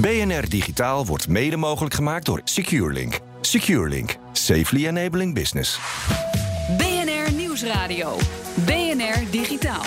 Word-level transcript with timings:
BNR 0.00 0.48
Digitaal 0.48 1.06
wordt 1.06 1.28
mede 1.28 1.56
mogelijk 1.56 1.94
gemaakt 1.94 2.26
door 2.26 2.40
SecureLink. 2.44 3.18
SecureLink. 3.40 4.16
Safely 4.32 4.86
enabling 4.86 5.34
business. 5.34 5.78
BNR 6.76 7.32
Nieuwsradio. 7.32 8.16
BNR 8.54 9.30
Digitaal. 9.30 9.84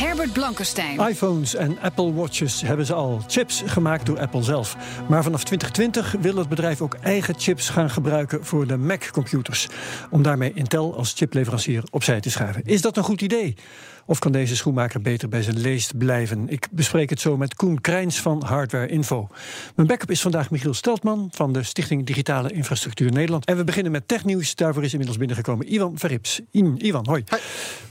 Herbert 0.00 0.32
Blankenstein. 0.32 1.00
iPhones 1.00 1.54
en 1.54 1.78
Apple 1.80 2.12
Watches 2.12 2.60
hebben 2.60 2.86
ze 2.86 2.94
al. 2.94 3.20
Chips 3.26 3.62
gemaakt 3.66 4.06
door 4.06 4.20
Apple 4.20 4.42
zelf. 4.42 4.76
Maar 5.08 5.22
vanaf 5.22 5.44
2020 5.44 6.14
wil 6.20 6.36
het 6.36 6.48
bedrijf 6.48 6.80
ook 6.80 6.94
eigen 6.94 7.34
chips 7.38 7.68
gaan 7.68 7.90
gebruiken 7.90 8.44
voor 8.44 8.66
de 8.66 8.76
Mac-computers. 8.76 9.68
Om 10.10 10.22
daarmee 10.22 10.52
Intel 10.54 10.96
als 10.96 11.12
chipleverancier 11.16 11.82
opzij 11.90 12.20
te 12.20 12.30
schuiven. 12.30 12.62
Is 12.64 12.80
dat 12.80 12.96
een 12.96 13.02
goed 13.02 13.20
idee? 13.20 13.56
Of 14.06 14.18
kan 14.18 14.32
deze 14.32 14.56
schoenmaker 14.56 15.00
beter 15.00 15.28
bij 15.28 15.42
zijn 15.42 15.58
leest 15.58 15.98
blijven? 15.98 16.48
Ik 16.48 16.68
bespreek 16.70 17.10
het 17.10 17.20
zo 17.20 17.36
met 17.36 17.54
Koen 17.54 17.80
Krijns 17.80 18.20
van 18.20 18.42
Hardware 18.44 18.86
Info. 18.86 19.28
Mijn 19.74 19.88
backup 19.88 20.10
is 20.10 20.20
vandaag 20.20 20.50
Michiel 20.50 20.74
Steltman 20.74 21.28
van 21.32 21.52
de 21.52 21.62
Stichting 21.62 22.06
Digitale 22.06 22.52
Infrastructuur 22.52 23.12
Nederland. 23.12 23.44
En 23.44 23.56
we 23.56 23.64
beginnen 23.64 23.92
met 23.92 24.08
technieuws. 24.08 24.54
Daarvoor 24.54 24.82
is 24.84 24.90
inmiddels 24.90 25.18
binnengekomen 25.18 25.74
Ivan 25.74 25.98
Verrips. 25.98 26.40
Ivan, 26.50 27.06
hoi. 27.08 27.24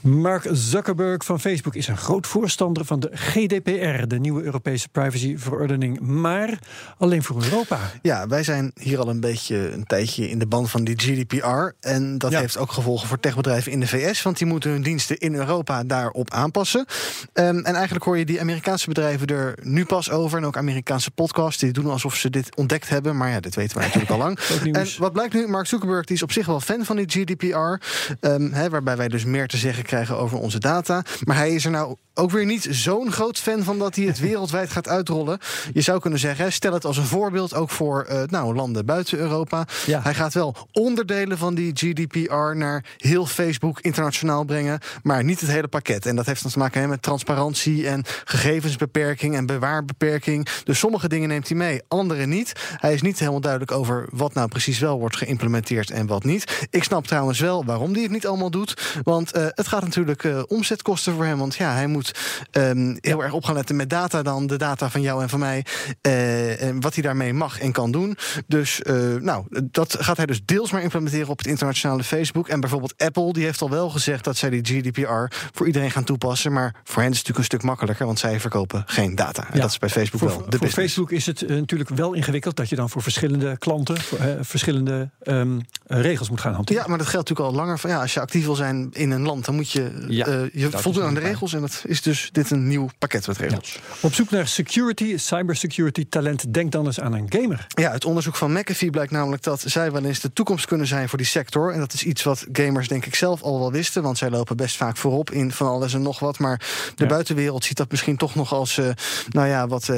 Mark 0.02 0.48
Zuckerberg 0.52 1.26
van 1.26 1.40
Facebook 1.40 1.76
is 1.76 1.88
een 1.88 1.98
groot 1.98 2.28
voorstander 2.28 2.86
van 2.86 3.00
de 3.00 3.10
GDPR, 3.14 4.08
de 4.08 4.20
nieuwe 4.20 4.44
Europese 4.44 4.90
privacyverordening, 4.90 6.00
maar 6.00 6.60
alleen 6.98 7.24
voor 7.24 7.44
Europa. 7.44 7.80
Ja, 8.02 8.28
wij 8.28 8.44
zijn 8.44 8.72
hier 8.80 9.00
al 9.00 9.10
een 9.10 9.20
beetje 9.20 9.72
een 9.72 9.84
tijdje 9.84 10.30
in 10.30 10.40
de 10.40 10.48
band 10.48 10.70
van 10.70 10.84
die 10.84 10.96
GDPR. 11.00 11.72
En 11.80 12.18
dat 12.18 12.32
Ja. 12.32 12.40
heeft 12.40 12.58
ook 12.58 12.72
gevolgen 12.72 13.08
voor 13.08 13.20
techbedrijven 13.20 13.72
in 13.72 13.80
de 13.80 13.88
VS, 13.88 14.22
want 14.22 14.38
die 14.38 14.48
moeten 14.48 14.72
hun 14.72 14.82
diensten 14.82 15.18
in 15.18 15.34
Europa 15.36 15.84
daarop 16.00 16.32
aanpassen. 16.32 16.86
Ehm, 17.34 17.58
en 17.58 17.76
eigenlijk 17.76 18.06
hoor 18.06 18.18
je 18.18 18.26
die 18.26 18.42
Amerikaanse 18.42 18.88
bedrijven 18.88 19.28
er 19.28 19.58
nu 19.62 19.86
pas 19.86 20.10
over. 20.12 20.38
En 20.38 20.46
ook 20.46 20.58
Amerikaanse 20.58 21.12
podcasts, 21.12 21.62
die 21.62 21.72
doen 21.72 21.90
alsof 21.90 22.16
ze 22.16 22.30
dit 22.30 22.56
ontdekt 22.56 22.90
hebben. 22.90 23.18
Maar 23.18 23.30
ja, 23.30 23.40
dit 23.40 23.56
weten 23.56 23.78
wij 23.78 23.86
natuurlijk 23.86 24.12
al 24.12 24.18
lang. 24.18 24.40
En 24.70 24.88
wat 24.98 25.14
blijkt 25.14 25.34
nu? 25.34 25.48
Mark 25.48 25.68
Zuckerberg 25.68 26.06
die 26.06 26.16
is 26.16 26.24
op 26.24 26.32
zich 26.32 26.46
wel 26.46 26.60
fan 26.60 26.86
van 26.86 26.96
die 26.96 27.06
GDPR. 27.10 27.86
ehm, 28.20 28.70
waarbij 28.70 28.98
wij 28.98 29.08
dus 29.08 29.26
meer 29.26 29.48
te 29.48 29.58
zeggen 29.58 29.84
krijgen 29.84 30.18
over 30.18 30.38
onze 30.38 30.60
data. 30.60 31.04
Maar 31.24 31.36
hij 31.36 31.54
is 31.54 31.66
er 31.66 31.72
nou 31.72 31.96
ook 32.14 32.32
weer 32.32 32.46
niet 32.46 32.68
zo'n 32.70 33.12
groot 33.12 33.38
fan 33.38 33.64
van 33.64 33.80
dat 33.80 33.96
hij 33.96 34.06
het 34.06 34.20
wereldwijd 34.30 34.70
gaat 34.70 34.88
uitrollen. 34.88 35.40
Je 35.74 35.82
zou 35.82 36.00
kunnen 36.00 36.20
zeggen, 36.20 36.54
stel 36.54 36.74
het 36.74 36.86
als 36.86 36.98
een 36.98 37.06
voorbeeld 37.06 37.54
ook 37.54 37.70
voor 37.70 38.04
eh, 38.04 38.22
nou, 38.26 38.56
landen 38.56 38.86
buiten 38.86 39.18
Europa. 39.18 39.68
Ja. 39.86 40.02
Hij 40.02 40.14
gaat 40.14 40.34
wel 40.34 40.56
onderdelen 40.72 41.38
van 41.38 41.56
die 41.56 41.72
GDPR 41.74 42.56
naar 42.56 42.86
heel 42.98 43.26
Facebook 43.26 43.80
internationaal 43.80 44.44
brengen, 44.44 44.80
maar 45.04 45.24
niet 45.24 45.40
het 45.40 45.50
hele 45.50 45.68
pakket. 45.68 45.89
En 45.90 46.16
dat 46.16 46.26
heeft 46.26 46.42
dan 46.42 46.52
te 46.52 46.58
maken 46.60 46.90
met 46.90 47.02
transparantie 47.02 47.88
en 47.88 48.04
gegevensbeperking 48.24 49.36
en 49.36 49.46
bewaarbeperking. 49.46 50.48
Dus 50.64 50.80
sommige 50.80 51.08
dingen 51.10 51.28
neemt 51.28 51.48
hij 51.48 51.58
mee, 51.58 51.82
andere 51.88 52.26
niet. 52.26 52.54
Hij 52.76 52.94
is 52.94 53.02
niet 53.02 53.20
helemaal 53.20 53.42
duidelijk 53.42 53.72
over 53.72 54.08
wat 54.12 54.34
nou 54.34 54.48
precies 54.48 54.80
wel 54.80 55.00
wordt 55.00 55.18
geïmplementeerd 55.18 55.92
en 55.92 56.08
wat 56.08 56.24
niet. 56.24 56.68
Ik 56.70 56.84
snap 56.84 57.08
trouwens 57.08 57.40
wel 57.40 57.66
waarom 57.66 57.94
hij 57.94 58.02
het 58.02 58.12
niet 58.12 58.28
allemaal 58.28 58.52
doet. 58.52 58.98
Want 59.04 59.32
eh, 59.32 59.46
het 59.50 59.68
gaat 59.68 59.84
natuurlijk 59.84 60.24
eh, 60.24 60.42
omzetkosten 60.48 61.14
voor 61.14 61.26
hem. 61.26 61.38
Want 61.38 61.56
ja, 61.56 61.74
hij 61.74 61.88
moet 61.88 62.12
ehm, 62.52 62.96
heel 63.00 63.24
erg 63.24 63.34
op 63.34 63.44
gaan 63.44 63.56
letten 63.56 63.76
met 63.76 63.90
data 63.90 64.22
dan. 64.22 64.48
De 64.48 64.58
data 64.58 64.90
van 64.90 65.02
jou 65.02 65.22
en 65.22 65.30
van 65.30 65.40
mij. 65.40 65.66
eh, 66.02 66.62
en 66.62 66.82
wat 66.82 66.94
hij 66.94 67.04
daarmee 67.04 67.34
mag 67.34 67.60
en 67.60 67.72
kan 67.72 67.92
doen. 67.92 68.18
Dus 68.48 68.82
nou, 69.20 69.46
dat 69.72 69.96
gaat 70.00 70.18
hij 70.18 70.26
dus 70.26 70.46
deels 70.46 70.72
maar 70.72 70.82
implementeren 70.82 71.28
op 71.28 71.38
het 71.38 71.48
internationale 71.48 72.04
Facebook. 72.04 72.48
En 72.48 72.60
bijvoorbeeld 72.60 72.94
Apple, 72.98 73.34
die 73.34 73.44
heeft 73.44 73.62
al 73.62 73.70
wel 73.70 73.90
gezegd 73.90 74.24
dat 74.24 74.38
zij 74.38 74.50
die 74.50 74.64
GDPR 74.64 75.36
voor 75.54 75.68
iedereen 75.68 75.79
gaan 75.88 76.04
toepassen. 76.04 76.52
Maar 76.54 76.76
voor 76.84 77.02
hen 77.02 77.12
is 77.12 77.18
het 77.18 77.28
natuurlijk 77.28 77.38
een 77.38 77.44
stuk 77.44 77.64
makkelijker, 77.64 78.06
want 78.06 78.20
zij 78.20 78.40
verkopen 78.40 78.84
geen 78.86 79.16
data. 79.16 79.42
En 79.48 79.56
Ja. 79.56 79.62
dat 79.62 79.70
is 79.70 79.78
bij 79.78 79.90
Facebook 79.90 80.20
voor, 80.20 80.30
wel 80.30 80.38
de 80.38 80.44
voor 80.44 80.50
business. 80.52 80.76
Facebook 80.76 81.12
is 81.12 81.26
het 81.26 81.42
eh, 81.42 81.56
natuurlijk 81.56 81.90
wel 81.90 82.14
ingewikkeld 82.14 82.56
dat 82.56 82.70
je 82.70 82.76
dan 82.76 82.90
voor 82.90 83.02
verschillende 83.02 83.58
klanten 83.58 84.02
voor, 84.02 84.18
eh, 84.18 84.34
verschillende 84.42 85.10
ehm, 85.24 85.60
eh, 85.88 86.02
regels 86.02 86.30
moet 86.30 86.42
gaan 86.42 86.54
hanteren. 86.54 86.82
Ja, 86.82 86.88
maar 86.88 86.98
dat 86.98 87.08
geldt 87.08 87.30
natuurlijk 87.30 87.58
al 87.58 87.64
langer. 87.64 87.80
Van, 87.80 87.90
ja, 87.90 88.02
als 88.02 88.14
je 88.14 88.20
actief 88.20 88.46
wil 88.46 88.56
zijn 88.56 88.90
in 88.92 89.12
een 89.12 89.22
land, 89.22 89.46
dan 89.46 89.56
moet 89.56 89.72
je 89.72 90.06
Ja, 90.08 90.26
eh, 90.26 90.42
je 90.54 90.70
voldoen 90.72 91.04
aan 91.04 91.14
de 91.14 91.20
regels. 91.20 91.54
En 91.54 91.62
dat 91.62 91.84
is 91.86 92.02
dus 92.02 92.30
dit 92.32 92.52
een 92.52 92.68
nieuw 92.68 92.90
pakket 92.98 93.28
met 93.28 93.38
regels. 93.38 93.80
Op 94.02 94.14
zoek 94.14 94.30
naar 94.30 94.48
security, 94.48 95.18
cybersecurity 95.18 96.06
talent, 96.10 96.54
denk 96.54 96.72
dan 96.72 96.86
eens 96.86 97.00
aan 97.00 97.14
een 97.14 97.26
gamer. 97.30 97.66
Ja, 97.68 97.92
het 97.92 98.06
onderzoek 98.06 98.36
van 98.36 98.52
McAfee 98.52 98.90
blijkt 98.90 99.12
namelijk 99.12 99.44
dat 99.44 99.64
zij 99.66 99.92
wel 99.92 100.04
eens 100.04 100.20
de 100.20 100.34
toekomst 100.34 100.66
kunnen 100.66 100.88
zijn 100.88 101.10
voor 101.10 101.18
die 101.18 101.28
sector. 101.28 101.74
En 101.74 101.80
dat 101.80 101.94
is 101.94 102.04
iets 102.04 102.24
wat 102.24 102.46
gamers 102.52 102.88
denk 102.88 103.06
ik 103.06 103.16
zelf 103.16 103.42
al 103.42 103.60
wel 103.60 103.72
wisten, 103.72 104.04
want 104.04 104.18
zij 104.18 104.30
lopen 104.30 104.58
best 104.58 104.76
vaak 104.78 104.98
voorop 104.98 105.32
in 105.32 105.52
van 105.52 105.68
alles 105.70 105.94
en 105.94 106.02
nog 106.02 106.20
wat. 106.20 106.40
Maar 106.40 106.58
de 106.96 107.04
Ja. 107.04 107.10
buitenwereld 107.10 107.64
ziet 107.64 107.78
dat 107.78 107.92
misschien 107.92 108.18
toch 108.18 108.36
nog 108.36 108.54
als, 108.54 108.78
eh, 108.78 108.90
nou 109.30 109.48
ja, 109.48 109.68
wat 109.68 109.90
eh, 109.90 109.98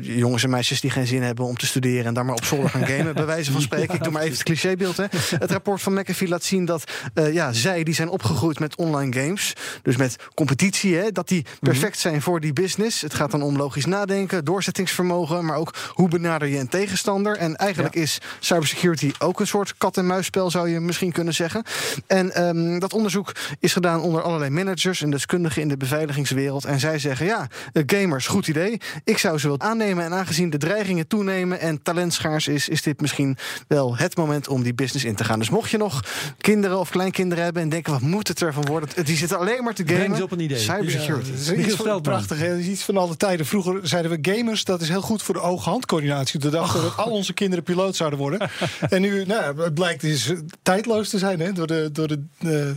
jongens 0.00 0.42
en 0.42 0.50
meisjes 0.50 0.80
die 0.80 0.90
geen 0.90 1.06
zin 1.06 1.22
hebben 1.22 1.44
om 1.44 1.56
te 1.56 1.66
studeren 1.66 2.04
en 2.04 2.14
daar 2.14 2.24
maar 2.24 2.34
op 2.34 2.44
zolder 2.44 2.70
gaan 2.70 2.86
gamen, 2.92 3.14
bij 3.14 3.26
wijze 3.26 3.52
van 3.52 3.60
spreken. 3.60 3.94
ik 3.94 4.02
doe 4.02 4.12
maar 4.12 4.22
even 4.22 4.34
het 4.34 4.42
clichébeeld. 4.42 4.96
Hè. 4.96 5.04
Het 5.38 5.50
rapport 5.50 5.82
van 5.82 5.92
McAfee 5.94 6.28
laat 6.28 6.44
zien 6.44 6.64
dat 6.64 6.84
eh, 7.14 7.32
ja, 7.32 7.52
zij 7.52 7.82
die 7.82 7.94
zijn 7.94 8.08
opgegroeid 8.08 8.58
met 8.58 8.76
online 8.76 9.20
games, 9.22 9.52
dus 9.82 9.96
met 9.96 10.16
competitie, 10.34 10.96
hè, 10.96 11.10
dat 11.12 11.28
die 11.28 11.46
perfect 11.60 11.98
zijn 11.98 12.22
voor 12.22 12.40
die 12.40 12.52
business. 12.52 13.00
Het 13.00 13.14
gaat 13.14 13.30
dan 13.30 13.42
om 13.42 13.56
logisch 13.56 13.86
nadenken, 13.86 14.44
doorzettingsvermogen, 14.44 15.44
maar 15.44 15.56
ook 15.56 15.74
hoe 15.92 16.08
benader 16.08 16.48
je 16.48 16.58
een 16.58 16.68
tegenstander. 16.68 17.36
En 17.36 17.56
eigenlijk 17.56 17.94
is 17.94 18.18
cybersecurity 18.40 19.12
ook 19.18 19.40
een 19.40 19.46
soort 19.46 19.74
kat-en-muisspel, 19.78 20.50
zou 20.50 20.68
je 20.68 20.80
misschien 20.80 21.12
kunnen 21.12 21.34
zeggen. 21.34 21.64
En 22.06 22.34
ehm, 22.34 22.78
dat 22.78 22.92
onderzoek 22.92 23.32
is 23.60 23.72
gedaan 23.72 24.00
onder 24.00 24.22
allerlei 24.22 24.50
managers 24.50 25.02
en 25.02 25.10
deskundigen 25.12 25.62
in 25.62 25.68
de 25.68 25.76
beveiligingswereld. 25.76 26.64
En 26.64 26.80
zij 26.80 26.98
zeggen: 26.98 27.26
ja, 27.26 27.46
gamers, 27.86 28.26
goed 28.26 28.48
idee. 28.48 28.80
Ik 29.04 29.18
zou 29.18 29.38
ze 29.38 29.48
wel 29.48 29.60
aannemen. 29.60 30.04
En 30.04 30.12
aangezien 30.12 30.50
de 30.50 30.58
dreigingen 30.58 31.06
toenemen 31.06 31.60
en 31.60 31.82
talent 31.82 32.12
schaars 32.14 32.48
is, 32.48 32.68
is 32.68 32.82
dit 32.82 33.00
misschien 33.00 33.36
wel 33.68 33.96
het 33.96 34.16
moment 34.16 34.48
om 34.48 34.62
die 34.62 34.74
business 34.74 35.04
in 35.04 35.14
te 35.14 35.24
gaan. 35.24 35.38
Dus 35.38 35.50
mocht 35.50 35.70
je 35.70 35.76
nog 35.76 36.00
kinderen 36.40 36.78
of 36.78 36.90
kleinkinderen 36.90 37.44
hebben 37.44 37.62
en 37.62 37.68
denken: 37.68 37.92
wat 37.92 38.00
moet 38.00 38.28
het 38.28 38.42
ervan 38.42 38.66
worden? 38.66 39.04
Die 39.04 39.16
zitten 39.16 39.38
alleen 39.38 39.64
maar 39.64 39.74
te 39.74 39.82
gamen. 39.86 40.00
Breng 40.02 40.16
ze 40.16 40.22
op 40.22 40.30
een 40.32 40.40
idee. 40.40 40.58
Cybersecurity. 40.58 41.30
Ja, 41.30 41.36
Dat 41.36 41.56
is 41.56 41.66
iets 41.66 41.74
van, 41.76 42.00
prachtig. 42.00 42.38
hè. 42.38 42.48
Dat 42.48 42.58
is 42.58 42.66
iets 42.66 42.82
van 42.82 42.96
alle 42.96 43.16
tijden. 43.16 43.46
Vroeger 43.46 43.78
zeiden 43.82 44.10
we 44.10 44.18
gamers, 44.34 44.64
dat 44.64 44.80
is 44.80 44.88
heel 44.88 45.02
goed 45.02 45.22
voor 45.22 45.34
de 45.34 45.40
oog-handcoördinatie. 45.40 46.40
Toen 46.40 46.50
dachten 46.50 46.80
we 46.80 46.86
dat 46.86 46.96
al 46.96 47.10
onze 47.10 47.32
kinderen 47.32 47.64
piloot 47.64 47.96
zouden 47.96 48.18
worden. 48.18 48.50
en 48.88 49.00
nu, 49.00 49.24
nou, 49.24 49.62
het 49.62 49.74
blijkt 49.74 50.00
dus 50.00 50.32
tijdloos 50.62 51.08
te 51.08 51.18
zijn. 51.18 51.40
Hè. 51.40 51.52
Door 51.52 51.66
de, 51.66 51.88
door 51.92 52.08
de 52.08 52.20
eh, 52.38 52.70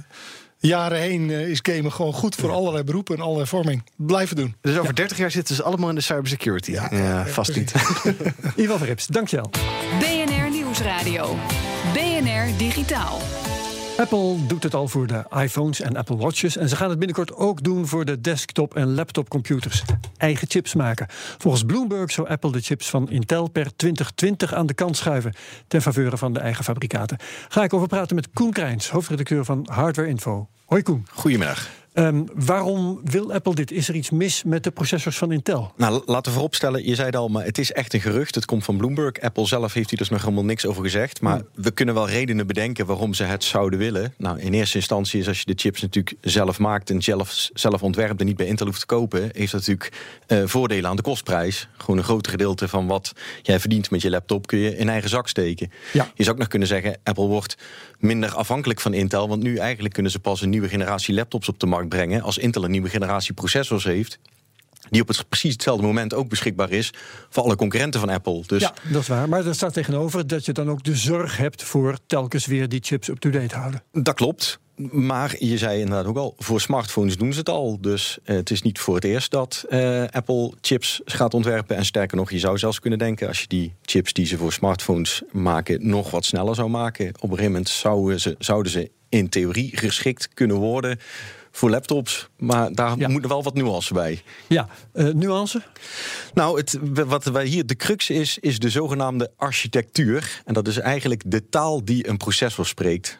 jaren 0.65 0.99
heen 0.99 1.31
eh, 1.31 1.49
is 1.49 1.59
gamen 1.61 1.91
gewoon 1.91 2.13
goed 2.13 2.35
voor 2.35 2.51
allerlei 2.51 2.83
beroepen 2.83 3.15
en 3.15 3.21
allerlei 3.21 3.47
vorming. 3.47 3.83
Blijven 3.95 4.35
doen. 4.35 4.55
Dus 4.61 4.77
over 4.77 4.95
30 4.95 5.17
jaar 5.17 5.31
zitten 5.31 5.55
ze 5.55 5.63
allemaal 5.63 5.89
in 5.89 5.95
de 5.95 6.01
cybersecurity. 6.01 6.71
Ja, 6.71 7.25
vast 7.27 7.55
niet. 7.55 7.73
Ivan 8.55 8.77
Verrips, 8.77 9.07
dankjewel. 9.07 9.49
BNR 9.99 10.49
Nieuwsradio. 10.49 11.35
BNR 11.93 12.57
Digitaal. 12.57 13.44
Apple 13.97 14.45
doet 14.47 14.63
het 14.63 14.73
al 14.73 14.87
voor 14.87 15.07
de 15.07 15.23
iPhones 15.29 15.81
en 15.81 15.95
Apple 15.95 16.17
Watches. 16.17 16.57
En 16.57 16.69
ze 16.69 16.75
gaan 16.75 16.89
het 16.89 16.99
binnenkort 16.99 17.35
ook 17.35 17.63
doen 17.63 17.87
voor 17.87 18.05
de 18.05 18.21
desktop- 18.21 18.75
en 18.75 18.93
laptopcomputers. 18.93 19.83
Eigen 20.17 20.47
chips 20.49 20.73
maken. 20.73 21.07
Volgens 21.37 21.63
Bloomberg 21.63 22.11
zou 22.11 22.27
Apple 22.29 22.51
de 22.51 22.61
chips 22.61 22.89
van 22.89 23.09
Intel 23.09 23.47
per 23.49 23.75
2020 23.75 24.53
aan 24.53 24.65
de 24.65 24.73
kant 24.73 24.97
schuiven. 24.97 25.33
Ten 25.67 25.81
faveur 25.81 26.17
van 26.17 26.33
de 26.33 26.39
eigen 26.39 26.63
fabrikaten. 26.63 27.17
Ga 27.47 27.63
ik 27.63 27.73
over 27.73 27.87
praten 27.87 28.15
met 28.15 28.29
Koen 28.33 28.51
Krijns, 28.51 28.89
hoofdredacteur 28.89 29.45
van 29.45 29.67
Hardware 29.71 30.09
Info. 30.09 30.47
Hoi 30.65 30.81
Koen. 30.81 31.05
Goedemiddag. 31.11 31.69
Ehm, 31.95 32.23
waarom 32.33 32.99
wil 33.03 33.33
Apple 33.33 33.55
dit? 33.55 33.71
Is 33.71 33.87
er 33.87 33.95
iets 33.95 34.09
mis 34.09 34.43
met 34.43 34.63
de 34.63 34.71
processors 34.71 35.17
van 35.17 35.31
Intel? 35.31 35.71
Nou, 35.77 36.01
laten 36.05 36.23
we 36.23 36.31
vooropstellen, 36.31 36.87
je 36.87 36.95
zei 36.95 37.07
het 37.07 37.15
al, 37.15 37.27
maar 37.27 37.45
het 37.45 37.57
is 37.57 37.71
echt 37.71 37.93
een 37.93 38.01
gerucht. 38.01 38.35
Het 38.35 38.45
komt 38.45 38.63
van 38.63 38.77
Bloomberg. 38.77 39.21
Apple 39.21 39.45
zelf 39.45 39.73
heeft 39.73 39.89
hier 39.89 39.99
dus 39.99 40.09
nog 40.09 40.21
helemaal 40.21 40.45
niks 40.45 40.65
over 40.65 40.83
gezegd. 40.83 41.21
Maar 41.21 41.41
we 41.53 41.71
kunnen 41.71 41.95
wel 41.95 42.09
redenen 42.09 42.47
bedenken 42.47 42.85
waarom 42.85 43.13
ze 43.13 43.23
het 43.23 43.43
zouden 43.43 43.79
willen. 43.79 44.13
Nou, 44.17 44.39
in 44.39 44.53
eerste 44.53 44.77
instantie 44.77 45.19
is 45.19 45.27
als 45.27 45.39
je 45.39 45.45
de 45.45 45.53
chips 45.55 45.81
natuurlijk 45.81 46.15
zelf 46.21 46.59
maakt 46.59 46.89
en 46.89 47.01
zelf, 47.01 47.49
zelf 47.53 47.83
ontwerpt 47.83 48.19
en 48.19 48.25
niet 48.25 48.37
bij 48.37 48.45
Intel 48.45 48.65
hoeft 48.65 48.79
te 48.79 48.85
kopen, 48.85 49.21
heeft 49.21 49.51
dat 49.51 49.67
natuurlijk 49.67 49.91
eh, 50.27 50.41
voordelen 50.45 50.89
aan 50.89 50.95
de 50.95 51.01
kostprijs. 51.01 51.67
Gewoon 51.77 51.97
een 51.97 52.03
groot 52.03 52.27
gedeelte 52.27 52.67
van 52.67 52.87
wat 52.87 53.11
jij 53.41 53.59
verdient 53.59 53.91
met 53.91 54.01
je 54.01 54.09
laptop 54.09 54.47
kun 54.47 54.59
je 54.59 54.77
in 54.77 54.89
eigen 54.89 55.09
zak 55.09 55.27
steken. 55.27 55.71
Ja. 55.93 56.11
Je 56.15 56.23
zou 56.23 56.35
ook 56.35 56.41
nog 56.41 56.49
kunnen 56.49 56.67
zeggen, 56.67 56.97
Apple 57.03 57.27
wordt 57.27 57.57
minder 57.99 58.33
afhankelijk 58.33 58.81
van 58.81 58.93
Intel. 58.93 59.27
Want 59.27 59.43
nu 59.43 59.57
eigenlijk 59.57 59.93
kunnen 59.93 60.11
ze 60.11 60.19
pas 60.19 60.41
een 60.41 60.49
nieuwe 60.49 60.69
generatie 60.69 61.13
laptops 61.13 61.49
op 61.49 61.59
de 61.59 61.65
markt 61.65 61.84
brengen. 61.87 62.21
Als 62.21 62.37
Intel 62.37 62.63
een 62.63 62.71
nieuwe 62.71 62.89
generatie 62.89 63.33
processors 63.33 63.83
heeft. 63.83 64.19
die 64.89 65.01
op 65.01 65.07
het 65.07 65.29
precies 65.29 65.53
hetzelfde 65.53 65.85
moment 65.85 66.13
ook 66.13 66.29
beschikbaar 66.29 66.71
is 66.71 66.93
voor 67.29 67.43
alle 67.43 67.55
concurrenten 67.55 67.99
van 67.99 68.09
Apple. 68.09 68.43
Dus 68.47 68.61
ja, 68.61 68.73
dat 68.91 69.01
is 69.01 69.07
waar. 69.07 69.29
Maar 69.29 69.45
er 69.45 69.55
staat 69.55 69.73
tegenover 69.73 70.27
dat 70.27 70.45
je 70.45 70.51
dan 70.51 70.69
ook 70.69 70.83
de 70.83 70.95
zorg 70.95 71.37
hebt 71.37 71.63
voor 71.63 71.97
telkens 72.07 72.45
weer 72.45 72.69
die 72.69 72.79
chips 72.83 73.07
up-to-date 73.07 73.55
houden. 73.55 73.83
Dat 73.91 74.15
klopt. 74.15 74.59
Maar 74.91 75.35
je 75.39 75.57
zei 75.57 75.79
inderdaad 75.79 76.05
ook 76.05 76.17
al, 76.17 76.33
voor 76.37 76.61
smartphones 76.61 77.17
doen 77.17 77.33
ze 77.33 77.39
het 77.39 77.49
al. 77.49 77.81
Dus 77.81 78.17
uh, 78.23 78.35
het 78.35 78.51
is 78.51 78.61
niet 78.61 78.79
voor 78.79 78.95
het 78.95 79.03
eerst 79.03 79.31
dat 79.31 79.65
uh, 79.69 80.03
Apple 80.11 80.53
chips 80.61 81.01
gaat 81.05 81.33
ontwerpen. 81.33 81.75
En 81.75 81.85
sterker 81.85 82.17
nog, 82.17 82.31
je 82.31 82.39
zou 82.39 82.57
zelfs 82.57 82.79
kunnen 82.79 82.99
denken... 82.99 83.27
als 83.27 83.39
je 83.39 83.47
die 83.47 83.73
chips 83.81 84.13
die 84.13 84.25
ze 84.25 84.37
voor 84.37 84.53
smartphones 84.53 85.21
maken... 85.31 85.87
nog 85.87 86.11
wat 86.11 86.25
sneller 86.25 86.55
zou 86.55 86.69
maken. 86.69 87.07
Op 87.07 87.21
een 87.21 87.29
gegeven 87.29 87.51
moment 87.51 87.69
zouden 87.69 88.19
ze, 88.19 88.35
zouden 88.39 88.71
ze 88.71 88.91
in 89.09 89.29
theorie 89.29 89.77
geschikt 89.77 90.29
kunnen 90.33 90.57
worden 90.57 90.99
voor 91.55 91.69
laptops. 91.69 92.29
Maar 92.37 92.73
daar 92.73 92.97
ja. 92.97 93.07
moet 93.07 93.27
wel 93.27 93.43
wat 93.43 93.53
nuance 93.53 93.93
bij. 93.93 94.21
Ja, 94.47 94.67
uh, 94.93 95.13
nuance? 95.13 95.61
Nou, 96.33 96.57
het, 96.57 96.79
wat 97.05 97.23
wij 97.23 97.45
hier 97.45 97.65
de 97.65 97.75
crux 97.75 98.09
is, 98.09 98.37
is 98.39 98.59
de 98.59 98.69
zogenaamde 98.69 99.31
architectuur. 99.37 100.41
En 100.45 100.53
dat 100.53 100.67
is 100.67 100.77
eigenlijk 100.77 101.21
de 101.25 101.49
taal 101.49 101.85
die 101.85 102.07
een 102.07 102.17
processor 102.17 102.65
spreekt 102.65 103.19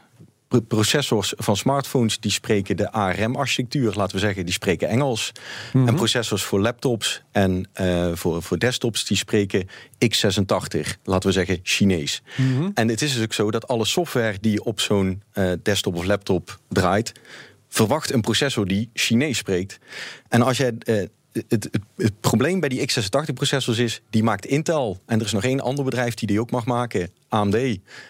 processors 0.62 1.34
van 1.38 1.58
smartphones 1.58 2.20
die 2.20 2.32
spreken 2.32 2.78
de 2.78 2.92
ARM-architectuur, 2.92 3.94
laten 3.96 4.16
we 4.16 4.22
zeggen, 4.22 4.46
die 4.46 4.54
spreken 4.54 4.88
Engels. 4.88 5.32
Mhm. 5.74 5.88
En 5.88 5.96
processors 5.96 6.44
voor 6.44 6.62
laptops 6.62 7.22
en 7.32 7.70
uh, 7.82 8.12
voor, 8.14 8.42
voor 8.44 8.60
desktops 8.60 9.06
die 9.06 9.18
spreken 9.18 9.68
x86, 10.06 11.02
laten 11.04 11.30
we 11.30 11.32
zeggen 11.32 11.60
Chinees. 11.64 12.22
Mhm. 12.38 12.70
En 12.74 12.88
het 12.88 13.02
is 13.02 13.14
dus 13.14 13.24
ook 13.24 13.34
zo 13.34 13.52
dat 13.52 13.68
alle 13.68 13.86
software 13.86 14.38
die 14.42 14.64
op 14.64 14.80
zo'n 14.80 15.22
uh, 15.34 15.52
desktop 15.64 15.96
of 15.96 16.06
laptop 16.06 16.60
draait, 16.70 17.12
verwacht 17.76 18.14
een 18.14 18.22
processor 18.22 18.68
die 18.68 18.90
Chinees 18.94 19.38
spreekt. 19.38 19.78
En 20.28 20.42
als 20.42 20.58
jij 20.58 20.74
uh, 20.84 21.04
het, 21.48 21.64
het, 21.64 21.80
het, 21.98 22.20
probleem 22.20 22.60
bij 22.60 22.70
die 22.70 22.90
x86-processors 22.90 23.78
is, 23.78 24.02
die 24.10 24.24
maakt 24.24 24.46
Intel. 24.46 25.00
En 25.06 25.20
er 25.20 25.26
is 25.26 25.32
nog 25.32 25.44
één 25.44 25.62
ander 25.62 25.84
bedrijf 25.84 26.14
die 26.14 26.28
die 26.28 26.40
ook 26.40 26.52
mag 26.52 26.66
maken, 26.66 27.10
AMD. 27.30 27.56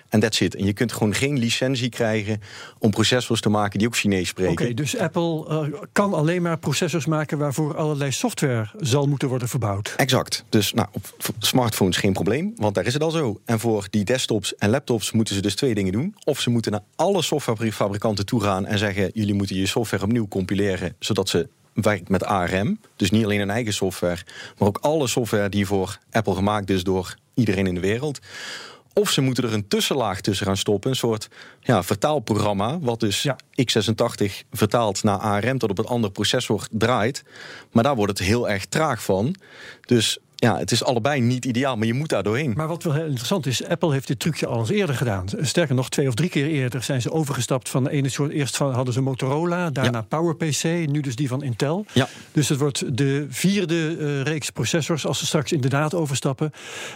En 0.10 0.20
that's 0.20 0.40
it. 0.40 0.56
En 0.56 0.66
je 0.66 0.74
kunt 0.74 0.92
gewoon 0.92 1.14
geen 1.14 1.40
licentie 1.40 1.90
krijgen 1.90 2.42
om 2.80 2.92
processors 2.92 3.42
te 3.42 3.50
maken 3.50 3.80
die 3.80 3.88
ook 3.88 3.96
Chinees 3.96 4.28
spreken. 4.28 4.52
Oké, 4.52 4.62
okay, 4.62 4.74
dus 4.74 4.98
Apple 4.98 5.46
uh, 5.50 5.80
kan 5.92 6.14
alleen 6.14 6.42
maar 6.42 6.58
processors 6.58 7.06
maken 7.06 7.38
waarvoor 7.38 7.78
allerlei 7.78 8.12
software 8.12 8.70
zal 8.80 9.08
moeten 9.08 9.28
worden 9.28 9.48
verbouwd. 9.48 9.94
Exact. 9.98 10.44
Dus 10.50 10.74
nou, 10.74 10.88
op 10.94 11.04
smartphones 11.40 11.98
geen 11.98 12.14
probleem, 12.14 12.54
want 12.56 12.76
daar 12.76 12.86
is 12.86 12.94
het 12.94 13.04
al 13.04 13.12
zo. 13.12 13.40
En 13.46 13.60
voor 13.60 13.88
die 13.90 14.04
desktops 14.04 14.56
en 14.56 14.70
laptops 14.70 15.12
moeten 15.12 15.36
ze 15.36 15.42
dus 15.42 15.56
twee 15.56 15.74
dingen 15.74 15.92
doen. 15.92 16.16
Of 16.24 16.40
ze 16.40 16.50
moeten 16.50 16.72
naar 16.72 16.84
alle 16.96 17.22
softwarefabrikanten 17.22 18.26
toe 18.26 18.42
gaan 18.42 18.66
en 18.66 18.78
zeggen: 18.78 19.10
jullie 19.14 19.34
moeten 19.34 19.56
je 19.56 19.66
software 19.66 20.04
opnieuw 20.04 20.28
compileren, 20.28 20.96
zodat 21.00 21.30
ze 21.30 21.48
werkt 21.76 22.10
met 22.10 22.24
ARM. 22.24 22.80
Dus 22.96 23.12
niet 23.12 23.24
alleen 23.24 23.40
een 23.40 23.50
eigen 23.50 23.74
software, 23.74 24.22
maar 24.58 24.68
ook 24.68 24.78
alle 24.82 25.08
software 25.08 25.50
die 25.50 25.66
voor 25.66 25.98
Apple 26.12 26.36
gemaakt 26.36 26.70
is 26.70 26.84
door 26.84 27.16
iedereen 27.34 27.68
in 27.68 27.76
de 27.76 27.82
wereld. 27.82 28.20
Of 28.94 29.10
ze 29.10 29.22
moeten 29.22 29.44
er 29.44 29.54
een 29.54 29.68
tussenlaag 29.68 30.22
tussen 30.22 30.46
gaan 30.46 30.58
stoppen. 30.58 30.90
Een 30.90 30.96
soort 30.96 31.28
ja, 31.60 31.84
vertaalprogramma. 31.84 32.80
Wat 32.80 33.00
dus 33.00 33.24
ja. 33.24 33.38
x86 33.62 34.26
vertaalt 34.52 35.04
naar 35.04 35.18
ARM 35.18 35.58
tot 35.58 35.70
op 35.70 35.78
een 35.78 35.86
andere 35.86 36.14
processor 36.14 36.68
draait. 36.72 37.24
Maar 37.72 37.84
daar 37.84 37.96
wordt 37.96 38.20
het 38.20 38.28
heel 38.28 38.50
erg 38.50 38.66
traag 38.66 39.04
van. 39.04 39.36
Dus 39.82 40.18
ja, 40.36 40.58
het 40.58 40.72
is 40.72 40.84
allebei 40.84 41.22
niet 41.22 41.46
ideaal, 41.46 41.78
maar 41.78 41.88
je 41.88 41.94
moet 41.94 42.10
daar 42.10 42.24
doorheen. 42.24 42.54
Maar 42.56 42.68
wat 42.68 42.84
wel 42.84 42.94
heel 42.94 43.06
interessant 43.06 43.46
is, 43.46 43.68
Apple 43.68 43.92
heeft 43.92 44.08
dit 44.08 44.20
trucje 44.20 44.48
al 44.48 44.60
eens 44.60 44.70
eerder 44.70 44.96
gedaan. 44.96 45.26
Sterker 45.40 45.76
nog, 45.76 45.90
twee 45.90 46.08
of 46.08 46.14
drie 46.14 46.30
keer 46.30 46.48
eerder 46.48 46.84
zijn 46.84 47.02
ze 47.02 47.12
overgestapt 47.12 47.70
van 47.70 47.84
de 47.84 47.90
ene 47.90 48.10
soort. 48.10 48.32
Eerst 48.32 48.58
van, 48.58 48.74
hadden 48.74 48.94
ze 48.94 49.02
Motorola, 49.02 49.70
daarna 49.70 49.98
ja. 49.98 50.18
PowerPC, 50.18 50.64
nu 50.64 51.02
dus 51.02 51.16
die 51.16 51.28
van 51.28 51.44
Intel. 51.44 51.86
Ja. 51.94 52.08
Dus 52.32 52.50
het 52.50 52.60
wordt 52.60 52.98
de 52.98 53.26
vierde 53.30 53.98
uh, 53.98 54.22
reeks 54.22 54.50
processors 54.50 55.06
als 55.06 55.20
ze 55.20 55.26
straks 55.26 55.52
inderdaad 55.52 55.94
overstappen. 55.94 56.52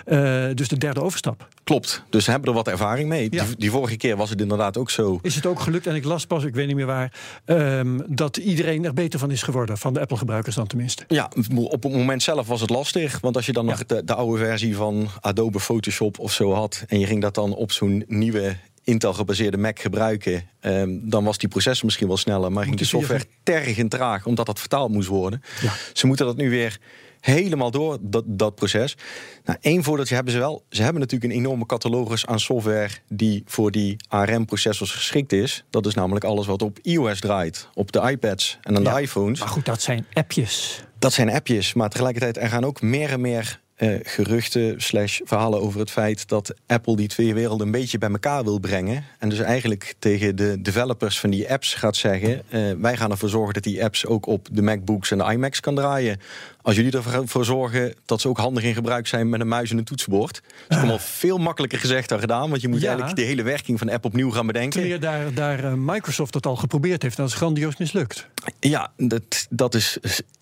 Uh, 0.05 0.45
dus 0.53 0.67
de 0.67 0.77
derde 0.77 1.01
overstap. 1.01 1.47
Klopt, 1.63 2.03
dus 2.09 2.23
ze 2.23 2.31
hebben 2.31 2.49
er 2.49 2.55
wat 2.55 2.67
ervaring 2.67 3.09
mee. 3.09 3.27
Ja. 3.31 3.45
Die, 3.45 3.55
die, 3.57 3.71
vorige 3.71 3.97
keer 3.97 4.17
was 4.17 4.29
het 4.29 4.41
inderdaad 4.41 4.77
ook 4.77 4.89
zo. 4.89 5.19
Is 5.21 5.35
het 5.35 5.45
ook 5.45 5.59
gelukt, 5.59 5.87
en 5.87 5.95
ik 5.95 6.03
las 6.03 6.25
pas, 6.25 6.43
ik 6.43 6.53
weet 6.53 6.67
niet 6.67 6.75
meer 6.75 6.85
waar, 6.85 7.13
um, 7.45 8.03
dat 8.07 8.37
iedereen 8.37 8.85
er 8.85 8.93
beter 8.93 9.19
van 9.19 9.31
is 9.31 9.41
geworden, 9.41 9.77
van 9.77 9.93
de 9.93 9.99
Apple-gebruikers 9.99 10.55
dan 10.55 10.67
tenminste. 10.67 11.03
Ja, 11.07 11.29
op 11.53 11.83
het 11.83 11.93
moment 11.93 12.23
zelf 12.23 12.47
was 12.47 12.61
het 12.61 12.69
lastig, 12.69 13.21
want 13.29 13.35
als 13.35 13.45
je 13.45 13.53
dan 13.53 13.65
Ja. 13.65 13.71
nog 13.71 13.85
de, 13.85 14.03
de 14.03 14.13
oude 14.15 14.37
versie 14.45 14.75
van 14.75 15.07
Adobe 15.19 15.59
Photoshop 15.59 16.19
of 16.19 16.31
zo 16.31 16.53
had... 16.53 16.83
en 16.87 16.99
je 16.99 17.05
ging 17.05 17.21
dat 17.21 17.35
dan 17.35 17.53
op 17.55 17.71
zo'n 17.71 18.03
nieuwe 18.07 18.55
Intel-gebaseerde 18.83 19.57
Mac 19.57 19.79
gebruiken... 19.79 20.49
ehm, 20.59 20.89
dan 21.01 21.23
was 21.23 21.37
die 21.37 21.49
processor 21.49 21.85
misschien 21.85 22.07
wel 22.07 22.17
sneller... 22.17 22.51
maar 22.51 22.63
ging 22.63 22.75
de 22.77 22.85
software 22.85 23.23
tergend 23.43 23.91
traag, 23.91 24.25
omdat 24.25 24.45
dat 24.45 24.59
vertaald 24.59 24.91
moest 24.91 25.07
worden. 25.07 25.41
Ja. 25.61 25.71
Ze 25.93 26.07
moeten 26.07 26.25
dat 26.25 26.37
nu 26.37 26.49
weer 26.49 26.79
helemaal 27.19 27.71
door, 27.71 27.97
dat, 28.01 28.23
dat 28.27 28.55
proces. 28.55 28.95
Nou, 29.43 29.57
één 29.61 29.83
voordeeltje 29.83 30.15
hebben 30.15 30.33
ze 30.33 30.39
wel. 30.39 30.63
Ze 30.69 30.81
hebben 30.83 31.01
natuurlijk 31.01 31.31
een 31.31 31.37
enorme 31.39 31.65
catalogus 31.65 32.25
aan 32.25 32.39
software... 32.39 32.89
die 33.07 33.43
voor 33.45 33.71
die 33.71 33.95
ARM-processors 34.07 34.91
geschikt 34.91 35.31
is. 35.33 35.63
Dat 35.69 35.85
is 35.85 35.93
namelijk 35.93 36.25
alles 36.25 36.45
wat 36.47 36.61
op 36.61 36.79
iOS 36.81 37.19
draait. 37.19 37.67
Op 37.73 37.91
de 37.91 38.01
iPads 38.11 38.57
en 38.61 38.75
aan 38.75 38.83
Ja. 38.83 38.95
de 38.95 39.01
iPhones. 39.01 39.39
Maar 39.39 39.47
goed, 39.49 39.65
dat 39.65 39.81
zijn 39.81 40.05
appjes. 40.13 40.83
Dat 40.99 41.13
zijn 41.13 41.29
appjes, 41.29 41.73
maar 41.73 41.89
tegelijkertijd 41.89 42.37
er 42.37 42.49
gaan 42.49 42.63
ook 42.65 42.81
meer 42.81 43.09
en 43.11 43.21
meer 43.21 43.59
eh, 43.75 43.93
geruchten 44.03 44.81
slash 44.81 45.19
verhalen 45.23 45.61
over 45.61 45.79
het 45.79 45.91
feit 45.91 46.27
dat 46.27 46.53
Apple 46.67 46.95
die 46.95 47.07
twee 47.07 47.33
werelden 47.33 47.65
een 47.65 47.71
beetje 47.71 47.97
bij 47.97 48.09
elkaar 48.09 48.43
wil 48.43 48.59
brengen. 48.59 49.05
En 49.19 49.29
dus 49.29 49.39
eigenlijk 49.39 49.93
tegen 49.99 50.35
de 50.35 50.61
developers 50.61 51.19
van 51.19 51.29
die 51.29 51.51
apps 51.51 51.73
gaat 51.73 51.95
zeggen: 51.95 52.41
eh, 52.49 52.61
wij 52.77 52.97
gaan 52.97 53.11
ervoor 53.11 53.29
zorgen 53.29 53.53
dat 53.53 53.63
die 53.63 53.83
apps 53.83 54.05
ook 54.05 54.25
op 54.25 54.47
de 54.51 54.61
MacBooks 54.61 55.11
en 55.11 55.17
de 55.17 55.31
iMacs 55.31 55.59
kan 55.59 55.75
draaien. 55.75 56.19
Als 56.61 56.75
jullie 56.75 56.91
ervoor 56.91 57.45
zorgen 57.45 57.93
dat 58.05 58.21
ze 58.21 58.27
ook 58.27 58.37
handig 58.37 58.63
in 58.63 58.73
gebruik 58.73 59.07
zijn 59.07 59.29
met 59.29 59.39
een 59.39 59.47
muis 59.47 59.71
en 59.71 59.77
een 59.77 59.83
toetsenbord. 59.83 60.41
Dat 60.43 60.69
is 60.69 60.77
allemaal 60.77 60.99
veel 60.99 61.37
makkelijker 61.37 61.79
gezegd 61.79 62.09
dan 62.09 62.19
gedaan, 62.19 62.49
want 62.49 62.61
je 62.61 62.67
moet 62.67 62.81
Ja. 62.81 62.87
eigenlijk 62.87 63.17
de 63.17 63.23
hele 63.23 63.43
werking 63.43 63.77
van 63.77 63.87
de 63.87 63.93
app 63.93 64.05
opnieuw 64.05 64.31
gaan 64.31 64.47
bedenken. 64.47 64.79
Wanneer 64.79 64.99
daar, 64.99 65.33
daar 65.33 65.63
eh, 65.63 65.73
Microsoft 65.73 66.33
dat 66.33 66.45
al 66.45 66.55
geprobeerd 66.55 67.01
heeft, 67.01 67.17
dat 67.17 67.27
is 67.27 67.33
grandioos 67.33 67.77
mislukt. 67.77 68.27
Ja, 68.59 68.91
dat, 68.97 69.47
dat 69.49 69.73
is 69.75 69.97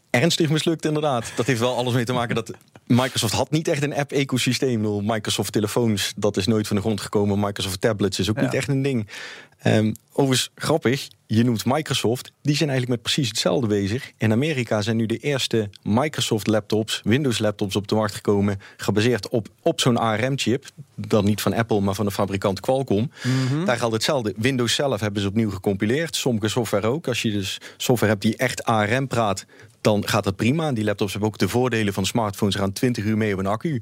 ernstig 0.09 0.50
mislukt 0.50 0.86
inderdaad. 0.86 1.31
Dat 1.36 1.45
heeft 1.45 1.59
wel 1.59 1.75
alles 1.75 1.94
mee 1.94 2.06
te 2.06 2.13
maken 2.13 2.36
dat 2.36 2.51
Microsoft 2.88 3.33
had 3.33 3.51
niet 3.51 3.68
echt 3.68 3.83
een 3.83 3.94
app-ecosysteem. 3.95 5.06
Microsoft 5.06 5.51
telefoons, 5.51 6.13
dat 6.15 6.38
is 6.38 6.48
nooit 6.48 6.68
van 6.68 6.75
de 6.75 6.81
grond 6.81 7.01
gekomen. 7.01 7.39
Microsoft 7.39 7.81
tablets 7.81 8.19
is 8.19 8.30
ook 8.30 8.36
Ja. 8.36 8.42
niet 8.42 8.54
echt 8.54 8.68
een 8.68 8.81
ding. 8.81 9.07
Ehm, 9.57 9.94
overigens, 10.13 10.50
grappig, 10.56 11.07
je 11.27 11.44
noemt 11.44 11.65
Microsoft. 11.65 12.31
Die 12.42 12.56
zijn 12.56 12.69
eigenlijk 12.69 13.01
met 13.01 13.12
precies 13.13 13.27
hetzelfde 13.30 13.68
bezig. 13.68 14.12
In 14.18 14.31
Amerika 14.31 14.81
zijn 14.81 14.95
nu 14.98 15.06
de 15.06 15.18
eerste 15.18 15.69
Microsoft 15.83 16.48
laptops, 16.48 17.01
Windows 17.03 17.39
laptops 17.39 17.75
op 17.75 17.88
de 17.88 17.96
markt 17.96 18.15
gekomen. 18.15 18.60
Gebaseerd 18.77 19.29
op, 19.29 19.48
op 19.62 19.82
zo'n 19.82 19.98
ARM-chip. 19.98 20.65
Dan 20.96 21.25
niet 21.25 21.41
van 21.41 21.53
Apple, 21.53 21.79
maar 21.82 21.93
van 21.93 22.05
de 22.05 22.12
fabrikant 22.12 22.60
Qualcomm. 22.60 23.12
Daar 23.65 23.77
geldt 23.77 23.93
hetzelfde. 23.93 24.34
Windows 24.38 24.75
zelf 24.75 25.00
hebben 25.00 25.22
ze 25.22 25.27
opnieuw 25.27 25.50
gecompileerd. 25.50 26.15
Sommige 26.15 26.48
software 26.48 26.88
ook. 26.88 27.08
Als 27.08 27.22
je 27.22 27.32
dus 27.32 27.58
software 27.77 28.12
hebt 28.12 28.24
die 28.24 28.38
echt 28.38 28.63
ARM 28.63 29.08
praat, 29.08 29.46
dan 29.81 30.07
gaat 30.07 30.24
dat 30.24 30.36
prima. 30.36 30.72
Die 30.72 30.84
laptops 30.84 31.12
hebben 31.12 31.29
ook 31.29 31.38
de 31.38 31.50
voordelen 31.50 31.93
van 31.93 32.05
smartphones. 32.05 32.53
Er 32.53 32.60
gaan 32.60 32.74
20 32.74 33.03
uur 33.03 33.17
mee 33.17 33.34
op 33.34 33.39
een 33.39 33.46
accu. 33.46 33.81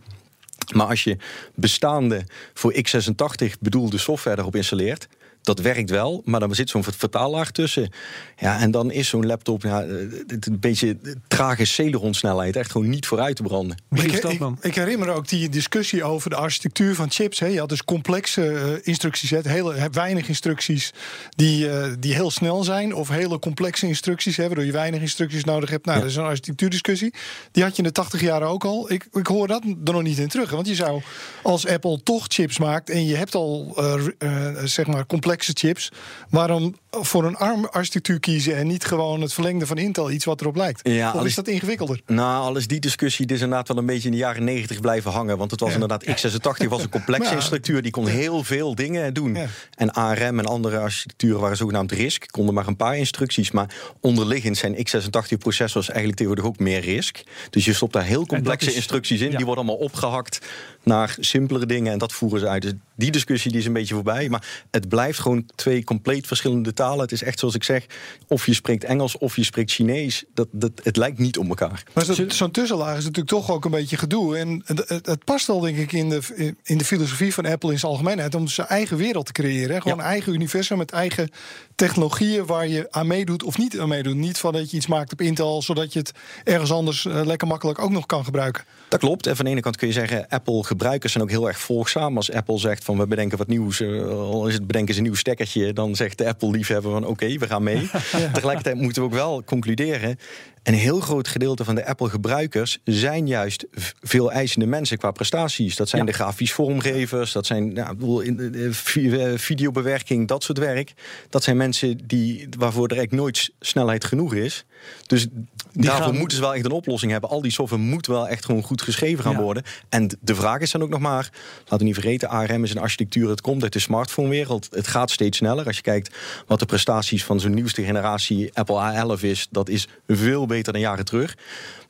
Maar 0.73 0.87
als 0.87 1.03
je 1.03 1.17
bestaande 1.55 2.23
voor 2.53 2.73
x86 2.73 3.59
bedoelde 3.59 3.97
software 3.97 4.39
erop 4.39 4.55
installeert, 4.55 5.07
dat 5.45 5.59
werkt 5.59 5.89
wel, 5.89 6.21
maar 6.25 6.39
dan 6.39 6.55
zit 6.55 6.69
zo'n 6.69 6.83
vertaallaag 6.83 7.51
tussen. 7.51 7.89
Ja, 8.37 8.59
en 8.59 8.71
dan 8.71 8.91
is 8.91 9.07
zo'n 9.07 9.25
laptop 9.25 9.63
ja, 9.63 9.81
eh, 9.83 9.89
een 10.27 10.59
beetje 10.59 10.97
trage 11.27 11.65
Celeron-snelheid. 11.65 12.55
Echt 12.55 12.71
gewoon 12.71 12.89
niet 12.89 13.05
vooruit 13.07 13.35
te 13.35 13.43
branden. 13.43 13.77
Ik, 13.91 14.11
ik, 14.11 14.39
ik 14.61 14.75
herinner 14.75 15.07
me 15.07 15.13
ook 15.13 15.27
die 15.27 15.49
discussie 15.49 16.03
over 16.03 16.29
de 16.29 16.35
architectuur 16.35 16.95
van 16.95 17.11
chips. 17.11 17.39
Hè. 17.39 17.45
Je 17.47 17.59
had 17.59 17.69
dus 17.69 17.83
complexe 17.83 18.47
eh, 18.51 18.63
instructies, 18.81 19.29
hè. 19.29 19.39
Hele, 19.43 19.89
weinig 19.91 20.27
instructies 20.27 20.93
die, 21.35 21.69
eh, 21.69 21.91
die 21.99 22.13
heel 22.13 22.31
snel 22.31 22.63
zijn. 22.63 22.93
Of 22.95 23.09
hele 23.09 23.39
complexe 23.39 23.87
instructies, 23.87 24.37
hè, 24.37 24.45
waardoor 24.45 24.65
je 24.65 24.71
weinig 24.71 25.01
instructies 25.01 25.43
nodig 25.43 25.69
hebt. 25.69 25.85
Nou, 25.85 25.97
Ja. 25.97 26.03
dat 26.03 26.11
is 26.13 26.17
een 26.17 26.23
architectuurdiscussie. 26.23 27.13
Die 27.51 27.63
had 27.63 27.71
je 27.71 27.77
in 27.77 27.87
de 27.87 27.91
80 27.93 28.21
jaren 28.21 28.47
ook 28.47 28.63
al. 28.65 28.91
Ik, 28.91 29.07
ik 29.11 29.27
hoor 29.27 29.47
dat 29.47 29.63
er 29.63 29.93
nog 29.93 30.03
niet 30.03 30.17
in 30.17 30.27
terug. 30.27 30.49
hè. 30.49 30.55
Want 30.55 30.67
je 30.67 30.75
zou, 30.75 31.01
als 31.43 31.67
Apple 31.67 32.03
toch 32.03 32.25
chips 32.27 32.59
maakt 32.59 32.89
en 32.89 33.05
je 33.05 33.15
hebt 33.15 33.35
al 33.35 33.73
eh, 33.77 33.93
eh, 34.17 34.55
zeg 34.63 34.87
maar 34.87 35.05
complexe 35.05 35.33
chips, 35.43 35.91
waarom 36.29 36.75
voor 36.89 37.25
een 37.25 37.35
ARM-architectuur 37.35 38.19
kiezen 38.19 38.55
en 38.55 38.67
niet 38.67 38.85
gewoon 38.85 39.21
het 39.21 39.33
verlengde 39.33 39.65
van 39.65 39.77
Intel, 39.77 40.11
iets 40.11 40.25
wat 40.25 40.41
erop 40.41 40.55
lijkt? 40.55 40.79
Ja, 40.89 41.07
of 41.09 41.13
alles- 41.15 41.29
is 41.29 41.35
dat 41.35 41.47
ingewikkelder? 41.47 42.01
Nou, 42.05 42.43
al 42.45 42.55
is 42.57 42.67
die 42.67 42.79
discussie 42.79 43.25
dus 43.25 43.41
inderdaad 43.41 43.67
wel 43.67 43.77
een 43.77 43.85
beetje 43.85 44.05
in 44.05 44.11
de 44.11 44.17
jaren 44.17 44.43
90 44.43 44.79
blijven 44.79 45.11
hangen. 45.11 45.37
Want 45.37 45.51
het 45.51 45.59
was 45.59 45.69
Ja. 45.69 45.75
inderdaad, 45.75 46.03
x86 46.05 46.67
was 46.69 46.83
een 46.83 46.89
complexe 46.89 47.33
ja. 47.35 47.39
structuur. 47.41 47.81
Die 47.81 47.91
kon 47.91 48.07
heel 48.07 48.43
veel 48.43 48.75
dingen 48.75 49.13
doen. 49.13 49.35
Ja. 49.35 49.45
En 49.75 49.91
ARM 49.93 50.39
en 50.39 50.45
andere 50.45 50.77
architecturen 50.79 51.39
waren 51.39 51.57
zogenaamd 51.57 51.91
RISC. 51.91 52.25
Konden 52.31 52.53
maar 52.53 52.67
een 52.67 52.75
paar 52.75 52.97
instructies. 52.97 53.51
Maar 53.51 53.69
onderliggend 54.01 54.57
zijn 54.57 54.75
x86-processors 54.75 55.87
eigenlijk 55.87 56.17
tegenwoordig 56.17 56.45
ook 56.45 56.59
meer 56.59 56.79
RISC. 56.79 57.23
Dus 57.49 57.65
je 57.65 57.73
stopt 57.73 57.93
daar 57.93 58.03
heel 58.03 58.25
complexe 58.25 58.69
is- 58.69 58.75
instructies 58.75 59.21
in. 59.21 59.31
ja. 59.31 59.37
Die 59.37 59.45
worden 59.45 59.63
allemaal 59.65 59.83
opgehakt 59.85 60.39
naar 60.83 61.15
simpelere 61.19 61.65
dingen. 61.65 61.91
En 61.91 61.97
dat 61.97 62.13
voeren 62.13 62.39
ze 62.39 62.47
uit. 62.47 62.61
Dus 62.61 62.71
die 62.95 63.11
discussie 63.11 63.51
die 63.51 63.59
is 63.59 63.65
een 63.65 63.73
beetje 63.73 63.93
voorbij. 63.93 64.29
Maar 64.29 64.65
het 64.71 64.89
blijft 64.89 65.19
gewoon 65.19 65.45
twee 65.55 65.83
compleet 65.83 66.27
verschillende 66.27 66.73
talen. 66.73 66.99
Het 66.99 67.11
is 67.11 67.23
echt 67.23 67.39
zoals 67.39 67.55
ik 67.55 67.63
zeg, 67.63 67.85
of 68.27 68.45
je 68.45 68.53
spreekt 68.53 68.83
Engels 68.83 69.17
of 69.17 69.35
je 69.35 69.43
spreekt 69.43 69.71
Chinees. 69.71 70.23
Dat, 70.33 70.47
dat, 70.51 70.71
het 70.83 70.97
lijkt 70.97 71.17
niet 71.17 71.37
op 71.37 71.47
elkaar. 71.47 71.83
Maar 71.93 72.05
zo'n 72.27 72.51
tussenlaag 72.51 72.97
is 72.97 73.03
natuurlijk 73.03 73.29
toch 73.29 73.51
ook 73.51 73.65
een 73.65 73.71
beetje 73.71 73.97
gedoe. 73.97 74.37
En 74.37 74.61
het, 74.65 74.89
het, 74.89 75.23
past 75.23 75.47
wel, 75.47 75.59
denk 75.59 75.77
ik, 75.77 75.91
in 75.91 76.09
de, 76.09 76.53
in 76.63 76.77
de 76.77 76.85
filosofie 76.85 77.33
van 77.33 77.45
Apple 77.45 77.71
in 77.71 77.79
zijn 77.79 77.91
algemeenheid... 77.91 78.35
om 78.35 78.47
zijn 78.47 78.67
eigen 78.67 78.97
wereld 78.97 79.25
te 79.25 79.31
creëren. 79.31 79.81
Gewoon 79.81 79.99
een 79.99 80.05
eigen 80.05 80.33
universum 80.33 80.77
met 80.77 80.91
eigen 80.91 81.29
technologieën... 81.75 82.45
waar 82.45 82.67
je 82.67 82.87
aan 82.91 83.07
meedoet 83.07 83.43
of 83.43 83.57
niet 83.57 83.79
aan 83.79 83.89
meedoet. 83.89 84.15
Niet 84.15 84.37
van 84.37 84.53
dat 84.53 84.71
je 84.71 84.77
iets 84.77 84.87
maakt 84.87 85.11
op 85.11 85.21
Intel... 85.21 85.61
zodat 85.61 85.93
je 85.93 85.99
het 85.99 86.11
ergens 86.43 86.71
anders 86.71 87.05
uh, 87.05 87.21
lekker 87.25 87.47
makkelijk 87.47 87.79
ook 87.79 87.91
nog 87.91 88.05
kan 88.05 88.23
gebruiken. 88.23 88.63
Dat 88.89 88.99
klopt. 88.99 89.27
En 89.27 89.35
van 89.35 89.45
de 89.45 89.51
ene 89.51 89.61
kant 89.61 89.77
kun 89.77 89.87
je 89.87 89.93
zeggen... 89.93 90.27
Apple-gebruikers 90.29 91.11
zijn 91.11 91.23
ook 91.23 91.29
heel 91.29 91.47
erg 91.47 91.59
volgzaam. 91.59 92.17
Als 92.17 92.31
Apple 92.31 92.59
zegt 92.59 92.83
van 92.85 92.97
we 92.97 93.07
bedenken 93.07 93.37
wat 93.37 93.47
nieuws... 93.47 93.79
Uh, 93.79 94.07
al 94.09 94.47
is 94.47 94.53
het 94.53 94.67
bedenken 94.67 94.93
ze 94.93 94.99
een 94.99 95.05
nieuw 95.05 95.15
stekkertje... 95.15 95.73
dan 95.73 95.95
zegt 95.95 96.17
de 96.17 96.27
Apple-liefhebber 96.27 96.91
van 96.91 97.05
oké, 97.05 97.37
we 97.37 97.47
gaan 97.47 97.63
mee. 97.63 97.89
Tegelijkertijd 98.33 98.75
moeten 98.75 99.01
we 99.01 99.07
ook 99.07 99.13
wel 99.13 99.43
concluderen... 99.43 100.17
Een 100.65 100.73
heel 100.73 100.99
groot 100.99 101.27
gedeelte 101.27 101.63
van 101.63 101.75
de 101.75 101.85
Apple-gebruikers 101.85 102.79
zijn 102.83 103.27
juist 103.27 103.65
veel 104.01 104.31
eisende 104.31 104.65
mensen 104.65 104.97
qua 104.97 105.11
prestaties. 105.11 105.75
Dat 105.75 105.89
zijn 105.89 106.05
de 106.05 106.11
grafisch 106.11 106.53
vormgevers, 106.53 107.31
dat 107.31 107.45
zijn 107.45 107.73
nou, 107.73 108.25
in 108.25 108.35
de 108.51 109.33
videobewerking, 109.37 110.27
dat 110.27 110.43
soort 110.43 110.57
werk. 110.57 110.93
Dat 111.29 111.43
zijn 111.43 111.57
mensen 111.57 111.97
die, 112.07 112.47
waarvoor 112.57 112.87
er 112.87 112.97
echt 112.97 113.11
nooit 113.11 113.51
snelheid 113.59 114.05
genoeg 114.05 114.33
is. 114.33 114.65
Dus 115.07 115.27
daarvoor 115.73 116.13
moeten 116.13 116.37
ze 116.37 116.43
wel 116.43 116.55
echt 116.55 116.65
een 116.65 116.71
oplossing 116.71 117.11
hebben. 117.11 117.29
Al 117.29 117.41
die 117.41 117.51
software 117.51 117.81
moet 117.81 118.07
wel 118.07 118.27
echt 118.27 118.45
gewoon 118.45 118.63
goed 118.63 118.81
geschreven 118.81 119.23
gaan 119.23 119.41
worden. 119.41 119.63
En 119.89 120.09
de 120.21 120.35
vraag 120.35 120.59
is 120.59 120.71
dan 120.71 120.81
ook 120.81 120.89
nog 120.89 120.99
maar, 120.99 121.29
laten 121.57 121.77
we 121.77 121.83
niet 121.83 121.93
vergeten, 121.93 122.29
ARM 122.29 122.63
is 122.63 122.71
een 122.71 122.81
architectuur, 122.81 123.29
het 123.29 123.41
komt 123.41 123.63
uit 123.63 123.73
de 123.73 123.79
smartphone-wereld. 123.79 124.67
Het 124.71 124.87
gaat 124.87 125.11
steeds 125.11 125.37
sneller. 125.37 125.65
Als 125.65 125.75
je 125.75 125.81
kijkt 125.81 126.15
wat 126.47 126.59
de 126.59 126.65
prestaties 126.65 127.23
van 127.23 127.39
zo'n 127.39 127.53
nieuwste 127.53 127.83
generatie 127.83 128.49
Apple 128.53 129.17
A11 129.17 129.21
is, 129.21 129.47
dat 129.51 129.69
is 129.69 129.87
veel 130.07 130.39
beter 130.41 130.53
dan 130.63 130.79
jaren 130.79 131.05
terug. 131.05 131.35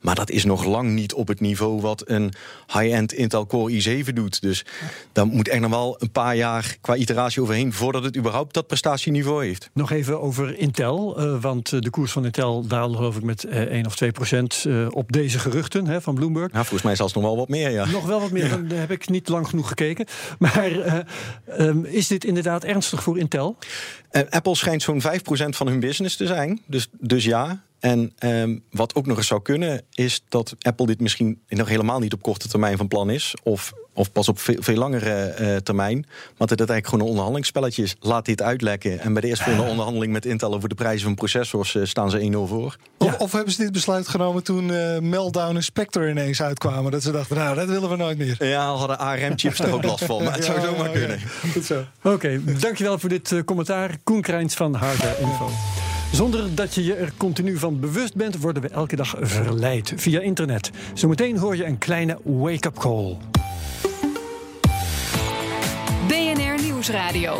Maar 0.00 0.14
dat 0.14 0.30
is 0.30 0.44
nog 0.44 0.64
lang 0.64 0.90
niet 0.90 1.14
op 1.14 1.28
het 1.28 1.40
niveau 1.40 1.80
wat 1.80 2.02
een 2.08 2.32
high-end 2.66 3.12
Intel 3.12 3.46
Core 3.46 4.02
i7 4.04 4.12
doet. 4.12 4.40
Dus 4.42 4.64
daar 5.12 5.26
moet 5.26 5.48
echt 5.48 5.60
nog 5.60 5.70
wel 5.70 5.96
een 5.98 6.10
paar 6.10 6.36
jaar 6.36 6.76
qua 6.80 6.96
iteratie 6.96 7.42
overheen 7.42 7.72
voordat 7.72 8.04
het 8.04 8.16
überhaupt 8.16 8.54
dat 8.54 8.66
prestatieniveau 8.66 9.44
heeft. 9.44 9.70
Nog 9.72 9.90
even 9.90 10.20
over 10.20 10.58
Intel, 10.58 11.20
uh, 11.20 11.40
want 11.40 11.82
de 11.82 11.90
koers 11.90 12.12
van 12.12 12.24
Intel 12.24 12.66
daalde 12.66 12.96
geloof 12.96 13.16
ik 13.16 13.22
met 13.22 13.44
uh, 13.44 13.60
1 13.60 13.86
of 13.86 13.96
2 13.96 14.12
procent 14.12 14.64
uh, 14.66 14.86
op 14.90 15.12
deze 15.12 15.38
geruchten 15.38 15.86
hè, 15.86 16.00
van 16.00 16.14
Bloomberg. 16.14 16.52
Ja, 16.52 16.58
volgens 16.58 16.82
mij 16.82 16.96
zelfs 16.96 17.12
nog 17.12 17.22
wel 17.22 17.36
wat 17.36 17.48
meer. 17.48 17.70
Ja. 17.70 17.86
Nog 17.86 18.06
wel 18.06 18.20
wat 18.20 18.30
meer, 18.30 18.46
ja. 18.46 18.56
daar 18.56 18.78
heb 18.78 18.90
ik 18.90 19.08
niet 19.08 19.28
lang 19.28 19.48
genoeg 19.48 19.68
gekeken. 19.68 20.06
Maar 20.38 21.04
um, 21.58 21.84
is 21.84 22.06
dit 22.06 22.24
inderdaad 22.24 22.64
ernstig 22.64 23.02
voor 23.02 23.18
Intel? 23.18 23.56
Apple 24.30 24.54
schijnt 24.54 24.82
zo'n 24.82 25.02
5% 25.02 25.04
van 25.48 25.66
hun 25.66 25.80
business 25.80 26.16
te 26.16 26.26
zijn. 26.26 26.60
Dus, 26.66 26.88
dus 26.92 27.24
ja, 27.24 27.64
en 27.80 28.12
um, 28.18 28.62
wat 28.70 28.94
ook 28.94 29.06
nog 29.06 29.16
eens 29.16 29.26
zou 29.26 29.42
kunnen, 29.42 29.82
is 29.94 30.22
dat 30.28 30.56
Apple 30.60 30.86
dit 30.86 31.00
misschien 31.00 31.40
nog 31.48 31.68
helemaal 31.68 31.98
niet 31.98 32.12
op 32.12 32.22
korte 32.22 32.48
termijn 32.48 32.76
van 32.76 32.88
plan 32.88 33.10
is. 33.10 33.34
Of, 33.42 33.72
of 33.92 34.12
pas 34.12 34.28
op 34.28 34.38
veel, 34.38 34.56
veel 34.58 34.76
langere 34.76 35.34
uh, 35.40 35.56
termijn. 35.56 36.06
Want 36.36 36.50
het 36.50 36.58
eigenlijk 36.58 36.86
gewoon 36.86 37.00
een 37.00 37.06
onderhandelingsspelletje 37.06 37.82
is. 37.82 37.96
Laat 38.00 38.24
dit 38.24 38.42
uitlekken. 38.42 39.00
En 39.00 39.12
bij 39.12 39.22
de 39.22 39.28
eerste 39.28 39.50
onderhandeling 39.68 40.12
met 40.12 40.26
Intel 40.26 40.54
over 40.54 40.68
de 40.68 40.74
prijzen 40.74 41.04
van 41.04 41.14
processors 41.14 41.74
uh, 41.74 41.84
staan 41.84 42.10
ze 42.10 42.30
1-0 42.32 42.36
voor. 42.48 42.76
Of, 42.98 43.10
ja. 43.10 43.16
of, 43.18 43.32
hebben 43.32 43.52
ze 43.52 43.62
dit 43.62 43.72
besluit 43.72 44.08
genomen 44.08 44.42
toen 44.42 44.68
uh, 44.68 44.98
Meltdown 44.98 45.56
en 45.56 45.62
Spectre 45.62 46.10
ineens 46.10 46.42
uitkwamen? 46.42 46.92
Dat 46.92 47.02
ze 47.02 47.10
dachten, 47.10 47.36
nou, 47.36 47.54
dat 47.56 47.68
willen 47.68 47.90
we 47.90 47.96
nooit 47.96 48.18
meer. 48.18 48.46
Ja, 48.46 48.74
hadden 48.74 48.98
ARM-chips 48.98 49.58
er 49.58 49.72
ook 49.72 49.84
last 49.84 50.04
van. 50.04 50.22
Maar 50.22 50.34
het 50.34 50.44
zou 50.44 50.58
ja, 50.60 50.66
zomaar 50.66 50.90
kunnen. 50.90 51.20
Goed 51.52 51.64
zo. 51.64 51.84
Oké, 52.02 52.14
okay, 52.14 52.40
dankjewel 52.60 52.98
voor 52.98 53.08
dit 53.08 53.44
commentaar. 53.44 53.96
Koen 54.04 54.22
Krijns 54.22 54.54
van 54.54 54.74
Hardware 54.74 55.20
Info. 55.20 55.50
Zonder 56.12 56.54
dat 56.54 56.74
je 56.74 56.84
je 56.84 56.94
er 56.94 57.12
continu 57.16 57.58
van 57.58 57.80
bewust 57.80 58.14
bent, 58.14 58.40
worden 58.40 58.62
we 58.62 58.68
elke 58.68 58.96
dag 58.96 59.14
verleid 59.20 59.92
via 59.96 60.20
internet. 60.20 60.70
Zometeen 60.94 61.38
hoor 61.38 61.56
je 61.56 61.64
een 61.64 61.78
kleine 61.78 62.18
wake-up 62.22 62.78
call. 62.78 63.16
BNR 66.08 66.62
Nieuwsradio. 66.62 67.36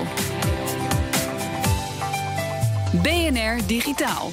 BNR 3.03 3.67
Digitaal. 3.67 4.29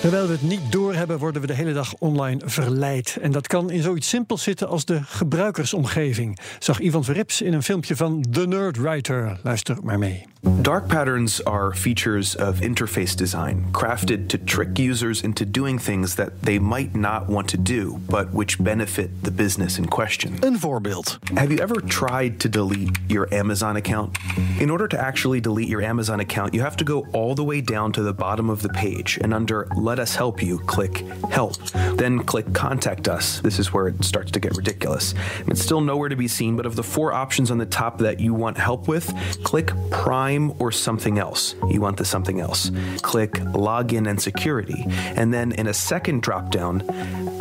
Terwijl 0.00 0.26
we 0.26 0.32
het 0.32 0.42
niet 0.42 0.72
doorhebben, 0.72 1.18
worden 1.18 1.40
we 1.40 1.46
de 1.46 1.54
hele 1.54 1.72
dag 1.72 1.94
online 1.98 2.40
verleid. 2.44 3.18
En 3.20 3.32
dat 3.32 3.46
kan 3.46 3.70
in 3.70 3.82
zoiets 3.82 4.08
simpels 4.08 4.42
zitten 4.42 4.68
als 4.68 4.84
de 4.84 5.00
gebruikersomgeving. 5.02 6.38
Zag 6.58 6.80
Ivan 6.80 7.04
Verrips 7.04 7.42
in 7.42 7.52
een 7.52 7.62
filmpje 7.62 7.96
van 7.96 8.24
The 8.30 8.46
Nerdwriter. 8.46 9.38
Luister 9.42 9.76
maar 9.82 9.98
mee. 9.98 10.33
Dark 10.44 10.88
patterns 10.88 11.40
are 11.42 11.72
features 11.72 12.34
of 12.34 12.60
interface 12.60 13.16
design, 13.16 13.66
crafted 13.72 14.28
to 14.28 14.36
trick 14.36 14.78
users 14.78 15.22
into 15.22 15.46
doing 15.46 15.78
things 15.78 16.16
that 16.16 16.42
they 16.42 16.58
might 16.58 16.94
not 16.94 17.28
want 17.28 17.48
to 17.48 17.56
do, 17.56 17.98
but 18.08 18.32
which 18.32 18.62
benefit 18.62 19.10
the 19.22 19.30
business 19.30 19.78
in 19.78 19.86
question. 19.86 20.38
Een 20.42 20.58
voorbeeld. 20.58 21.18
Have 21.36 21.50
you 21.50 21.58
ever 21.58 21.80
tried 21.80 22.40
to 22.40 22.48
delete 22.48 22.98
your 23.08 23.26
Amazon 23.32 23.76
account? 23.76 24.18
In 24.58 24.70
order 24.70 24.86
to 24.88 24.98
actually 24.98 25.40
delete 25.40 25.68
your 25.68 25.82
Amazon 25.82 26.20
account, 26.20 26.52
you 26.52 26.60
have 26.60 26.76
to 26.76 26.84
go 26.84 27.06
all 27.12 27.34
the 27.34 27.44
way 27.44 27.60
down 27.60 27.92
to 27.92 28.02
the 28.02 28.12
bottom 28.12 28.50
of 28.50 28.60
the 28.60 28.70
page 28.70 29.18
and 29.22 29.32
under 29.32 29.66
Let 29.76 29.98
Us 29.98 30.14
Help 30.14 30.42
You, 30.42 30.58
click 30.58 31.04
Help. 31.30 31.56
Then 31.96 32.22
click 32.24 32.52
Contact 32.52 33.08
Us. 33.08 33.40
This 33.40 33.58
is 33.58 33.72
where 33.72 33.88
it 33.88 34.04
starts 34.04 34.30
to 34.32 34.40
get 34.40 34.56
ridiculous. 34.56 35.14
It's 35.46 35.62
still 35.62 35.80
nowhere 35.80 36.10
to 36.10 36.16
be 36.16 36.28
seen, 36.28 36.56
but 36.56 36.66
of 36.66 36.76
the 36.76 36.82
four 36.82 37.12
options 37.12 37.50
on 37.50 37.58
the 37.58 37.66
top 37.66 37.98
that 37.98 38.20
you 38.20 38.34
want 38.34 38.58
help 38.58 38.88
with, 38.88 39.12
click 39.42 39.72
Prime 39.90 40.33
or 40.58 40.72
something 40.72 41.18
else. 41.18 41.54
You 41.68 41.80
want 41.80 41.96
the 41.96 42.04
something 42.04 42.40
else. 42.40 42.70
Click 43.02 43.32
Login 43.32 44.08
and 44.08 44.20
Security. 44.20 44.84
And 44.88 45.32
then 45.32 45.52
in 45.52 45.66
a 45.66 45.74
second 45.74 46.22
drop 46.22 46.50
down, 46.50 46.82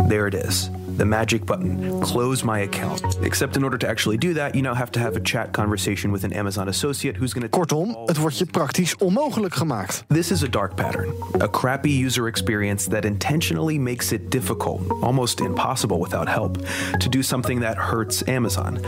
there 0.08 0.28
it 0.28 0.34
is 0.34 0.70
the 0.98 1.06
magic 1.06 1.46
button, 1.46 2.02
close 2.02 2.44
my 2.44 2.60
account. 2.60 3.02
Except 3.22 3.56
in 3.56 3.64
order 3.64 3.78
to 3.78 3.88
actually 3.88 4.18
do 4.18 4.34
that, 4.34 4.56
you 4.56 4.62
now 4.62 4.74
have 4.74 4.92
to 4.92 5.00
have 5.00 5.16
a 5.16 5.20
chat 5.20 5.52
conversation 5.54 6.12
with 6.12 6.24
an 6.24 6.34
Amazon 6.34 6.68
associate 6.68 7.18
who's 7.18 7.34
going 7.34 7.50
to. 7.50 7.50
Kortom, 7.50 7.96
oh. 7.96 8.08
het 8.08 8.18
wordt 8.18 8.38
je 8.38 8.46
praktisch 8.46 8.96
onmogelijk 8.98 9.54
gemaakt. 9.54 10.04
This 10.08 10.32
is 10.32 10.44
a 10.44 10.48
dark 10.48 10.76
pattern, 10.76 11.14
a 11.42 11.50
crappy 11.50 12.06
user 12.06 12.28
experience 12.28 12.90
that 12.90 13.06
intentionally 13.06 13.80
makes 13.80 14.12
it 14.12 14.32
difficult, 14.32 14.82
almost 15.02 15.40
impossible 15.40 16.00
without 16.00 16.28
help, 16.28 16.58
to 16.98 17.10
do 17.10 17.22
something 17.22 17.62
that 17.62 17.78
hurts 17.78 18.28
Amazon. 18.28 18.80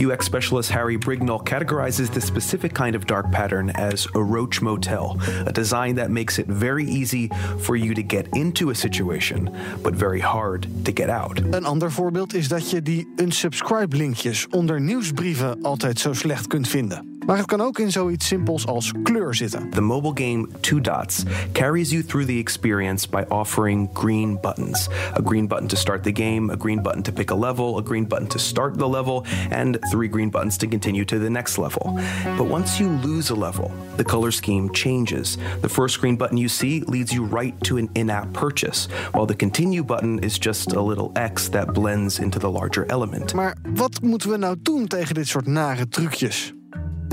UX 0.00 0.26
specialist 0.26 0.70
Harry 0.70 0.98
Brignall 0.98 1.44
categorizes 1.44 2.12
this 2.12 2.24
specific 2.24 2.74
kind 2.74 2.96
of 2.96 3.06
dark 3.06 3.30
pattern 3.30 3.70
as 3.70 4.06
a 4.14 4.22
roach 4.22 4.60
motel, 4.60 5.18
a 5.46 5.52
design 5.52 5.94
that 5.94 6.10
makes 6.10 6.38
it 6.38 6.46
very 6.46 6.84
easy 6.84 7.30
for 7.58 7.76
you 7.76 7.94
to 7.94 8.02
get 8.02 8.26
into 8.34 8.70
a 8.70 8.74
situation, 8.74 9.50
but 9.82 9.94
very 9.94 10.20
hard 10.20 10.66
to 10.84 10.92
get 10.92 11.10
out. 11.10 11.40
Een 11.54 11.64
ander 11.64 11.92
voorbeeld 11.92 12.34
is 12.34 12.48
dat 12.48 12.70
je 12.70 12.82
die 12.82 13.08
unsubscribe-linkjes 13.16 14.46
onder 14.50 14.80
nieuwsbrieven 14.80 15.62
altijd 15.62 15.98
zo 15.98 16.12
slecht 16.12 16.46
kunt 16.46 16.68
vinden. 16.68 17.13
Maar 17.26 17.36
het 17.36 17.46
kan 17.46 17.60
ook 17.60 17.78
in 17.78 17.92
zoiets 17.92 18.26
simpels 18.26 18.66
als 18.66 18.92
kleur 19.02 19.34
zitten. 19.34 19.70
The 19.70 19.80
mobile 19.80 20.12
game 20.14 20.48
Two 20.60 20.80
Dots 20.80 21.22
carries 21.52 21.90
you 21.90 22.04
through 22.04 22.26
the 22.26 22.38
experience 22.38 23.08
by 23.08 23.22
offering 23.28 23.88
green 23.92 24.38
buttons. 24.40 24.88
A 25.18 25.20
green 25.24 25.46
button 25.46 25.66
to 25.66 25.76
start 25.76 26.02
the 26.02 26.22
game, 26.22 26.52
a 26.52 26.56
green 26.58 26.82
button 26.82 27.02
to 27.02 27.12
pick 27.12 27.30
a 27.30 27.34
level, 27.34 27.78
a 27.78 27.82
green 27.82 28.06
button 28.06 28.26
to 28.26 28.38
start 28.38 28.78
the 28.78 28.88
level, 28.88 29.24
and 29.50 29.78
three 29.90 30.08
green 30.08 30.30
buttons 30.30 30.56
to 30.56 30.66
continue 30.66 31.04
to 31.04 31.18
the 31.18 31.30
next 31.30 31.58
level. 31.58 31.98
But 32.36 32.48
once 32.50 32.78
you 32.80 32.88
lose 32.88 33.32
a 33.32 33.36
level, 33.36 33.70
the 33.96 34.04
color 34.04 34.30
scheme 34.30 34.72
changes. 34.72 35.36
The 35.60 35.68
first 35.68 36.00
green 36.00 36.16
button 36.16 36.36
you 36.36 36.48
see 36.48 36.82
leads 36.86 37.12
you 37.12 37.24
right 37.24 37.54
to 37.64 37.76
an 37.76 37.88
in-app 37.92 38.32
purchase, 38.32 38.88
while 39.12 39.26
the 39.26 39.36
continue 39.36 39.84
button 39.84 40.18
is 40.18 40.38
just 40.38 40.72
a 40.72 40.80
little 40.80 41.10
X 41.14 41.48
that 41.48 41.72
blends 41.72 42.18
into 42.18 42.38
the 42.38 42.50
larger 42.50 42.86
element. 42.86 43.34
Maar 43.34 43.56
wat 43.74 44.00
moeten 44.02 44.30
we 44.30 44.36
nou 44.36 44.56
doen 44.62 44.86
tegen 44.86 45.14
dit 45.14 45.28
soort 45.28 45.46
nare 45.46 45.88
trucjes? 45.88 46.54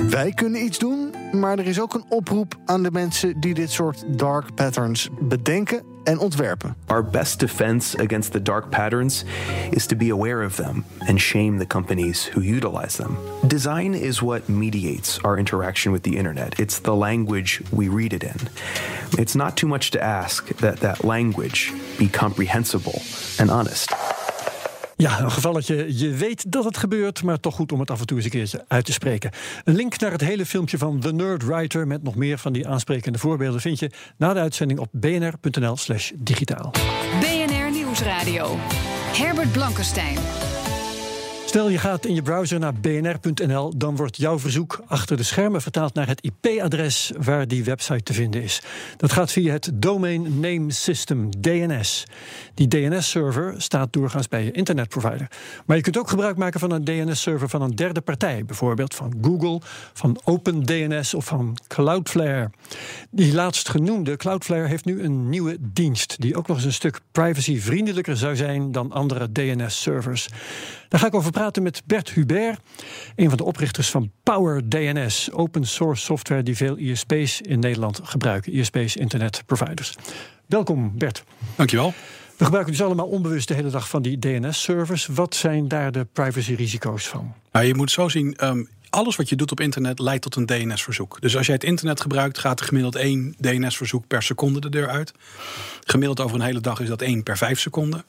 Wij 0.10 0.32
kunnen 0.32 0.64
iets 0.64 0.80
doen, 0.80 1.14
maar 1.32 1.60
er 1.60 1.68
is 1.68 1.80
ook 1.80 1.94
een 1.94 2.06
oproep 2.10 2.56
aan 2.66 2.84
de 2.84 2.92
mensen 2.92 3.40
die 3.40 3.54
dit 3.54 3.72
soort 3.72 4.04
dark 4.08 4.56
patterns 4.56 5.10
bedenken 5.20 5.84
en 6.04 6.20
ontwerpen. 6.20 6.76
Our 6.86 7.06
best 7.06 7.40
defense 7.40 7.98
against 7.98 8.32
the 8.32 8.42
dark 8.42 8.70
patterns 8.70 9.26
is 9.70 9.86
to 9.86 9.96
be 9.96 10.12
aware 10.12 10.46
of 10.46 10.56
them 10.56 10.86
and 11.00 11.20
shame 11.20 11.58
the 11.58 11.68
companies 11.68 12.30
who 12.34 12.42
utilize 12.42 12.98
them. 12.98 13.18
Design 13.48 13.94
is 13.94 14.20
what 14.20 14.48
mediates 14.48 15.24
our 15.24 15.38
interaction 15.38 15.94
with 15.94 16.04
the 16.04 16.16
internet. 16.16 16.60
It's 16.60 16.80
the 16.80 16.96
language 16.96 17.62
we 17.70 17.90
read 17.90 18.14
it 18.14 18.24
in. 18.24 18.50
It's 19.18 19.36
not 19.36 19.56
too 19.56 19.68
much 19.68 19.90
to 19.90 20.00
ask 20.00 20.48
that 20.56 20.80
that 20.80 21.04
language 21.04 21.72
be 21.98 22.08
comprehensible 22.08 23.02
and 23.38 23.50
honest. 23.50 23.94
Ja, 25.02 25.20
een 25.20 25.32
gevalletje, 25.32 25.98
je 25.98 26.10
weet 26.10 26.52
dat 26.52 26.64
het 26.64 26.78
gebeurt, 26.78 27.24
maar 27.24 27.40
toch 27.40 27.56
goed 27.56 27.72
om 27.72 27.80
het 27.80 27.92
af 27.92 28.00
en 28.00 28.06
toe 28.06 28.18
eens 28.18 28.26
een 28.26 28.32
keertje 28.32 28.66
uit 28.68 28.86
te 28.86 28.92
spreken. 28.92 29.32
Een 29.64 29.76
link 29.76 30.00
naar 30.00 30.12
het 30.12 30.22
hele 30.22 30.46
filmpje 30.46 30.78
van 30.78 31.00
The 31.00 31.14
Nerd 31.14 31.46
Writer 31.46 31.88
met 31.88 32.04
nog 32.04 32.16
meer 32.16 32.38
van 32.38 32.54
die 32.54 32.68
aansprekende 32.68 33.18
voorbeelden 33.18 33.62
vind 33.62 33.80
je 33.80 33.92
na 34.18 34.34
de 34.34 34.40
uitzending 34.40 34.80
op 34.80 34.90
bnr.nl/slash 34.92 36.12
digitaal. 36.16 36.72
BNR 37.20 37.72
Nieuwsradio. 37.72 38.56
Herbert 39.16 39.52
Blankenstein. 39.52 40.18
Stel 41.52 41.70
je 41.70 41.78
gaat 41.78 42.06
in 42.06 42.16
je 42.16 42.22
browser 42.22 42.60
naar 42.60 42.74
bnr.nl, 42.74 43.78
dan 43.78 43.96
wordt 43.96 44.18
jouw 44.18 44.40
verzoek 44.40 44.82
achter 44.88 45.18
de 45.18 45.24
schermen 45.24 45.62
vertaald 45.62 45.94
naar 45.94 46.08
het 46.08 46.22
IP-adres 46.22 47.12
waar 47.18 47.48
die 47.48 47.64
website 47.64 48.04
te 48.04 48.14
vinden 48.14 48.44
is. 48.44 48.62
Dat 48.98 49.12
gaat 49.12 49.32
via 49.32 49.54
het 49.54 49.72
Domain 49.74 50.40
Name 50.40 50.72
System, 50.72 51.30
DNS. 51.42 52.04
Die 52.54 52.68
DNS-server 52.68 53.54
staat 53.58 53.94
doorgaans 53.94 54.28
bij 54.28 54.44
je 54.44 54.52
internetprovider. 54.52 55.28
Maar 55.66 55.78
je 55.78 55.84
kunt 55.84 55.98
ook 55.98 56.10
gebruik 56.10 56.38
maken 56.38 56.60
van 56.60 56.72
een 56.72 56.84
DNS-server 56.84 57.50
van 57.50 57.62
een 57.62 57.76
derde 57.76 58.02
partij, 58.02 58.46
bijvoorbeeld 58.46 58.96
van 58.96 59.14
Google, 59.22 59.62
van 59.94 60.20
OpenDNS 60.24 61.14
of 61.14 61.26
van 61.26 61.58
Cloudflare. 61.68 62.50
Die 63.10 63.34
laatstgenoemde 63.34 64.18
Cloudflare 64.18 64.68
heeft 64.68 64.86
nu 64.86 65.04
een 65.04 65.30
nieuwe 65.30 65.58
dienst 65.60 66.22
die 66.22 66.36
ook 66.36 66.48
nog 66.48 66.58
eens 66.58 66.66
een 66.66 66.74
stuk 66.74 67.00
privacyvriendelijker 67.12 68.18
zou 68.18 68.36
zijn 68.36 68.72
dan 68.72 68.92
andere 68.92 69.32
DNS-servers. 69.32 70.28
Daar 70.92 71.00
ga 71.00 71.06
ik 71.06 71.14
over 71.14 71.32
praten 71.32 71.64
met 71.64 71.82
Bert 71.86 72.10
Hubert, 72.10 72.60
een 73.16 73.30
van 73.30 73.38
de 73.38 73.44
oprichters 73.44 73.90
van 73.90 74.12
Power 74.24 74.70
DNS, 74.70 75.32
open 75.32 75.66
source 75.66 76.04
software 76.04 76.44
die 76.44 76.56
veel 76.56 76.78
ISP's 76.78 77.42
in 77.42 77.60
Nederland 77.60 78.00
gebruiken, 78.04 78.54
ISP's 78.54 78.96
internet 78.96 79.44
providers. 79.46 79.96
Welkom 80.46 80.98
Bert. 80.98 81.24
Dankjewel. 81.56 81.94
We 82.38 82.44
gebruiken 82.44 82.74
dus 82.74 82.84
allemaal 82.84 83.08
onbewust 83.08 83.48
de 83.48 83.54
hele 83.54 83.70
dag 83.70 83.90
van 83.90 84.02
die 84.02 84.20
DNS-servers. 84.20 85.06
Wat 85.06 85.36
zijn 85.36 85.68
daar 85.68 85.92
de 85.92 86.08
privacy-risico's 86.14 87.08
van? 87.08 87.34
Nou, 87.52 87.66
je 87.66 87.76
moet 87.76 87.92
zo 87.92 88.10
zien. 88.10 88.38
Um, 88.44 88.70
alles 88.90 89.16
wat 89.16 89.30
je 89.30 89.36
doet 89.36 89.52
op 89.52 89.60
internet 89.60 90.00
leidt 90.00 90.22
tot 90.22 90.36
een 90.36 90.46
DNS-verzoek. 90.46 91.22
Dus 91.22 91.38
als 91.38 91.46
jij 91.46 91.56
het 91.56 91.64
internet 91.64 92.02
gebruikt, 92.02 92.38
gaat 92.38 92.60
er 92.60 92.66
gemiddeld 92.66 92.96
één 92.96 93.36
DNS-verzoek 93.40 94.08
per 94.08 94.24
seconde 94.24 94.60
de 94.60 94.70
deur 94.70 94.90
uit. 94.90 95.14
Gemiddeld 95.86 96.20
over 96.20 96.36
een 96.36 96.46
hele 96.46 96.62
dag 96.62 96.80
is 96.80 96.88
dat 96.88 97.02
één 97.02 97.24
per 97.24 97.38
vijf 97.38 97.60
seconden. 97.60 98.04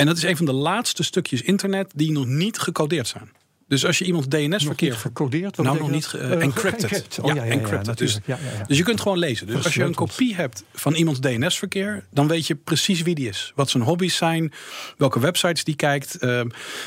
En 0.00 0.06
dat 0.06 0.16
is 0.16 0.22
een 0.22 0.36
van 0.36 0.46
de 0.46 0.52
laatste 0.52 1.02
stukjes 1.02 1.42
internet 1.42 1.92
die 1.94 2.12
nog 2.12 2.26
niet 2.26 2.58
gecodeerd 2.58 3.08
zijn. 3.08 3.30
Dus 3.68 3.86
als 3.86 3.98
je 3.98 4.04
iemand 4.04 4.30
DNS-verkeer. 4.30 4.94
gecodeerd? 4.94 5.56
Nou, 5.56 5.78
nog 5.78 5.90
niet 5.90 6.12
uh, 6.16 6.42
encrypted. 6.42 7.18
Oh, 7.22 7.26
ja, 7.26 7.34
ja, 7.34 7.44
ja, 7.44 7.50
encrypted. 7.50 7.98
Dus, 7.98 8.18
dus, 8.66 8.76
je 8.76 8.82
kunt 8.82 9.00
gewoon 9.00 9.18
lezen. 9.18 9.46
Dus 9.46 9.64
als 9.64 9.74
je 9.74 9.82
een 9.82 9.94
kopie 9.94 10.34
hebt 10.34 10.64
van 10.72 10.94
iemands 10.94 11.20
DNS-verkeer, 11.20 12.04
dan 12.10 12.28
weet 12.28 12.46
je 12.46 12.54
precies 12.54 13.02
wie 13.02 13.14
die 13.14 13.28
is. 13.28 13.52
Wat 13.54 13.70
zijn 13.70 13.82
hobby's 13.82 14.16
zijn, 14.16 14.52
welke 14.96 15.20
websites 15.20 15.64
die 15.64 15.76
kijkt, 15.76 16.16
uh, 16.20 16.40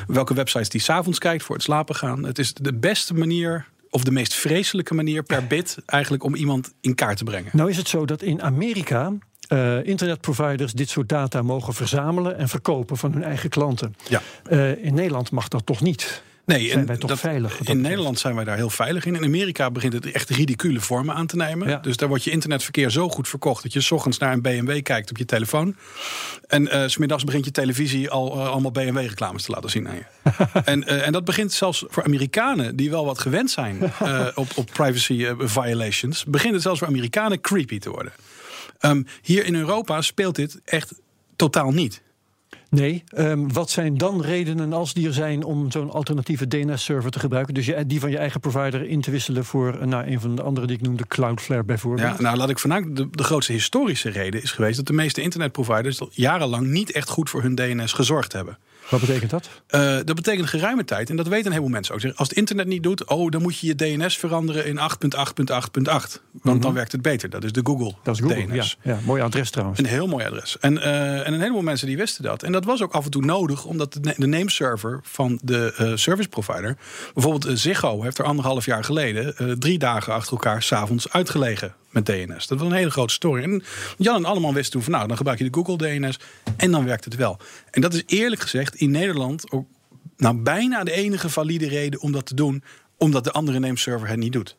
welke 0.08 0.34
websites 0.34 0.70
die 0.70 0.82
s'avonds 0.82 1.20
kijkt 1.20 1.44
voor 1.44 1.56
het 1.56 1.64
slapen 1.64 1.96
gaan. 1.96 2.24
Het 2.24 2.40
is 2.40 2.54
de 2.54 2.74
beste 2.74 3.14
manier 3.14 3.68
of 3.90 4.04
de 4.04 4.12
meest 4.12 4.34
vreselijke 4.34 4.94
manier 4.94 5.24
per 5.24 5.48
bit 5.48 5.78
eigenlijk 5.86 6.24
om 6.24 6.36
iemand 6.36 6.74
in 6.82 6.96
kaart 6.96 7.18
te 7.18 7.24
brengen. 7.24 7.52
Nou 7.54 7.70
is 7.70 7.78
het 7.78 7.88
zo 7.88 8.06
dat 8.06 8.22
in 8.22 8.42
Amerika 8.42 9.14
uh, 9.50 9.86
internetproviders 9.86 10.74
dit 10.74 10.90
soort 10.90 11.10
data 11.10 11.42
mogen 11.42 11.74
verzamelen 11.74 12.38
en 12.38 12.50
verkopen 12.50 12.98
van 12.98 13.14
hun 13.14 13.24
eigen 13.24 13.50
klanten. 13.50 13.96
Ja. 14.10 14.22
Uh, 14.50 14.86
in 14.86 14.94
Nederland 14.94 15.32
mag 15.32 15.48
dat 15.48 15.66
toch 15.66 15.82
niet? 15.82 16.24
Nee, 16.46 16.70
zijn 16.70 16.86
wij 16.86 16.98
toch 16.98 17.10
dat, 17.10 17.20
veilig? 17.20 17.62
In 17.62 17.82
Nederland 17.82 18.20
zijn 18.20 18.36
wij 18.36 18.44
daar 18.44 18.56
heel 18.56 18.70
veilig 18.70 19.06
in. 19.06 19.16
In 19.16 19.24
Amerika 19.24 19.72
begint 19.72 19.94
het 19.94 20.12
echt 20.12 20.30
ridicule 20.30 20.80
vormen 20.80 21.16
aan 21.16 21.28
te 21.28 21.36
nemen. 21.36 21.70
Ja. 21.70 21.78
Dus 21.78 21.98
daar 21.98 22.08
wordt 22.10 22.24
je 22.24 22.32
internetverkeer 22.32 22.90
zo 22.90 23.10
goed 23.10 23.28
verkocht 23.28 23.64
dat 23.64 23.74
je 23.74 23.82
s 23.82 23.92
ochtends 23.92 24.18
naar 24.18 24.34
een 24.34 24.42
BMW 24.42 24.82
kijkt 24.82 25.10
op 25.10 25.18
je 25.18 25.26
telefoon. 25.26 25.76
En 26.48 26.64
uh, 26.64 26.84
smiddags 26.88 27.24
begint 27.24 27.46
je 27.46 27.52
televisie 27.52 28.10
al 28.10 28.38
uh, 28.38 28.50
allemaal 28.50 28.72
BMW-reclames 28.72 29.44
te 29.44 29.52
laten 29.52 29.70
zien 29.70 29.88
aan 29.88 29.96
je. 29.96 30.04
en, 30.66 30.84
uh, 30.84 31.06
en 31.06 31.12
dat 31.12 31.26
begint 31.26 31.54
zelfs 31.54 31.86
voor 31.88 32.04
Amerikanen 32.04 32.76
die 32.76 32.90
wel 32.90 33.06
wat 33.06 33.20
gewend 33.20 33.52
zijn 33.52 33.84
op, 34.36 34.48
op 34.56 34.70
privacy 34.74 35.28
violations. 35.40 36.24
Begint 36.24 36.54
het 36.54 36.62
zelfs 36.62 36.80
voor 36.80 36.88
Amerikanen 36.88 37.42
creepy 37.42 37.80
te 37.80 37.90
worden. 37.90 38.14
Um, 38.82 39.06
hier 39.22 39.46
in 39.46 39.56
Europa 39.56 40.02
speelt 40.02 40.36
dit 40.36 40.62
echt 40.64 41.02
totaal 41.36 41.72
niet. 41.72 42.02
Nee, 42.74 43.04
um, 43.18 43.54
wat 43.54 43.70
zijn 43.70 43.98
dan 43.98 44.22
redenen 44.22 44.74
als 44.74 44.94
die 44.94 45.08
er 45.08 45.14
zijn 45.14 45.44
om 45.44 45.72
zo'n 45.72 45.92
alternatieve 45.92 46.48
DNS-server 46.48 47.12
te 47.12 47.20
gebruiken? 47.20 47.54
Dus 47.54 47.66
je, 47.66 47.86
die 47.86 48.00
van 48.00 48.12
je 48.12 48.18
eigen 48.18 48.40
provider 48.40 48.84
in 48.86 49.02
te 49.02 49.12
wisselen 49.12 49.46
voor 49.46 49.88
nou, 49.88 50.08
een 50.08 50.20
van 50.20 50.36
de 50.36 50.42
andere 50.42 50.68
die 50.68 50.76
ik 50.76 50.82
noemde, 50.82 51.08
Cloudflare 51.08 51.64
bijvoorbeeld? 51.64 52.18
Ja, 52.18 52.22
nou 52.22 52.38
laat 52.38 52.50
ik 52.50 52.60
vanuit 52.60 52.96
de, 52.96 53.08
de 53.12 53.24
grootste 53.24 53.52
historische 53.52 54.10
reden 54.10 54.42
is 54.42 54.52
geweest 54.52 54.76
dat 54.76 54.88
de 54.88 54.94
meeste 54.94 55.22
internetproviders 55.22 56.02
jarenlang 56.12 56.68
niet 56.68 56.92
echt 56.92 57.10
goed 57.10 57.30
voor 57.30 57.42
hun 57.42 57.56
DNS 57.56 57.94
gezorgd 57.94 58.34
hebben. 58.34 58.58
Wat 58.90 59.00
betekent 59.00 59.30
dat? 59.30 59.50
Uh, 59.70 59.96
dat 60.06 60.16
betekent 60.16 60.48
geruime 60.50 60.84
tijd, 60.84 61.10
en 61.10 61.16
dat 61.16 61.28
weten 61.28 61.46
een 61.46 61.52
heleboel 61.52 61.74
mensen 61.74 61.96
ook. 61.96 62.18
Als 62.18 62.30
het 62.30 62.38
internet 62.38 62.68
niet 62.68 62.84
doet, 62.84 63.06
oh, 63.06 63.32
dan 63.32 63.42
moet 63.42 63.60
je 63.60 63.68
je 63.68 63.76
DNS 63.76 64.18
veranderen 64.18 64.66
in 64.66 64.78
8.8.8.8. 64.78 64.84
Want 64.84 66.20
mm 66.32 66.52
-hmm. 66.52 66.60
dan 66.60 66.74
werkt 66.74 66.92
het 66.92 67.02
beter. 67.02 67.30
Dat 67.30 67.44
is 67.44 67.52
de 67.52 67.62
Google, 67.64 67.94
dat 68.04 68.16
is 68.16 68.22
Google 68.22 68.46
DNS. 68.46 68.78
Ja, 68.82 68.94
ja, 68.94 69.00
mooi 69.06 69.22
adres 69.22 69.50
trouwens. 69.50 69.80
Een 69.80 69.86
heel 69.86 70.08
mooi 70.08 70.26
adres. 70.26 70.58
En, 70.60 70.74
uh, 70.74 71.28
en 71.28 71.34
een 71.34 71.40
heleboel 71.40 71.62
mensen 71.62 71.88
die 71.88 71.98
wisten 71.98 72.24
dat. 72.24 72.44
En 72.44 72.52
dat 72.52 72.66
was 72.66 72.82
ook 72.82 72.94
af 72.94 73.06
en 73.06 73.12
toe 73.12 73.26
nodig, 73.26 73.66
omdat 73.66 73.94
de, 73.94 74.14
de 74.18 74.28
nameserver 74.28 75.00
van 75.04 75.40
de 75.44 75.76
uh, 75.80 75.92
service 75.96 76.30
provider, 76.30 76.78
bijvoorbeeld 77.14 77.60
Ziggo, 77.60 78.02
heeft 78.02 78.18
er 78.18 78.26
anderhalf 78.26 78.66
jaar 78.66 78.84
geleden 78.84 79.60
drie 79.60 79.78
dagen 79.78 80.14
achter 80.14 80.32
elkaar 80.32 80.64
s'avonds 80.64 81.10
uitgelegen 81.10 81.76
met 81.94 82.06
DNS. 82.06 82.48
Dat 82.48 82.60
was 82.60 82.68
een 82.68 82.76
hele 82.76 82.92
grote 82.92 83.14
story. 83.14 83.44
En 83.44 83.64
Jan 83.98 84.16
en 84.16 84.26
allemaal 84.26 84.54
wisten 84.54 84.72
toen 84.72 84.84
van 84.84 84.92
nou, 84.92 85.08
dan 85.08 85.18
gebruik 85.18 85.38
je 85.38 85.50
de 85.50 85.54
Google 85.54 85.78
DNS 85.78 86.20
en 86.58 86.72
dan 86.72 86.86
werkt 86.86 87.06
het 87.06 87.16
wel. 87.16 87.40
En 87.72 87.82
dat 87.82 87.94
is 87.94 88.04
eerlijk 88.06 88.42
gezegd 88.42 88.76
in 88.76 88.92
Nederland 88.92 89.52
ook 89.52 89.68
nou, 90.18 90.38
bijna 90.38 90.84
de 90.84 90.92
enige 90.92 91.30
valide 91.30 91.68
reden 91.68 92.02
om 92.02 92.12
dat 92.12 92.26
te 92.26 92.36
doen, 92.36 92.64
omdat 92.98 93.24
de 93.24 93.32
andere 93.32 93.60
nameserver 93.60 94.08
het 94.08 94.18
niet 94.18 94.34
doet. 94.34 94.58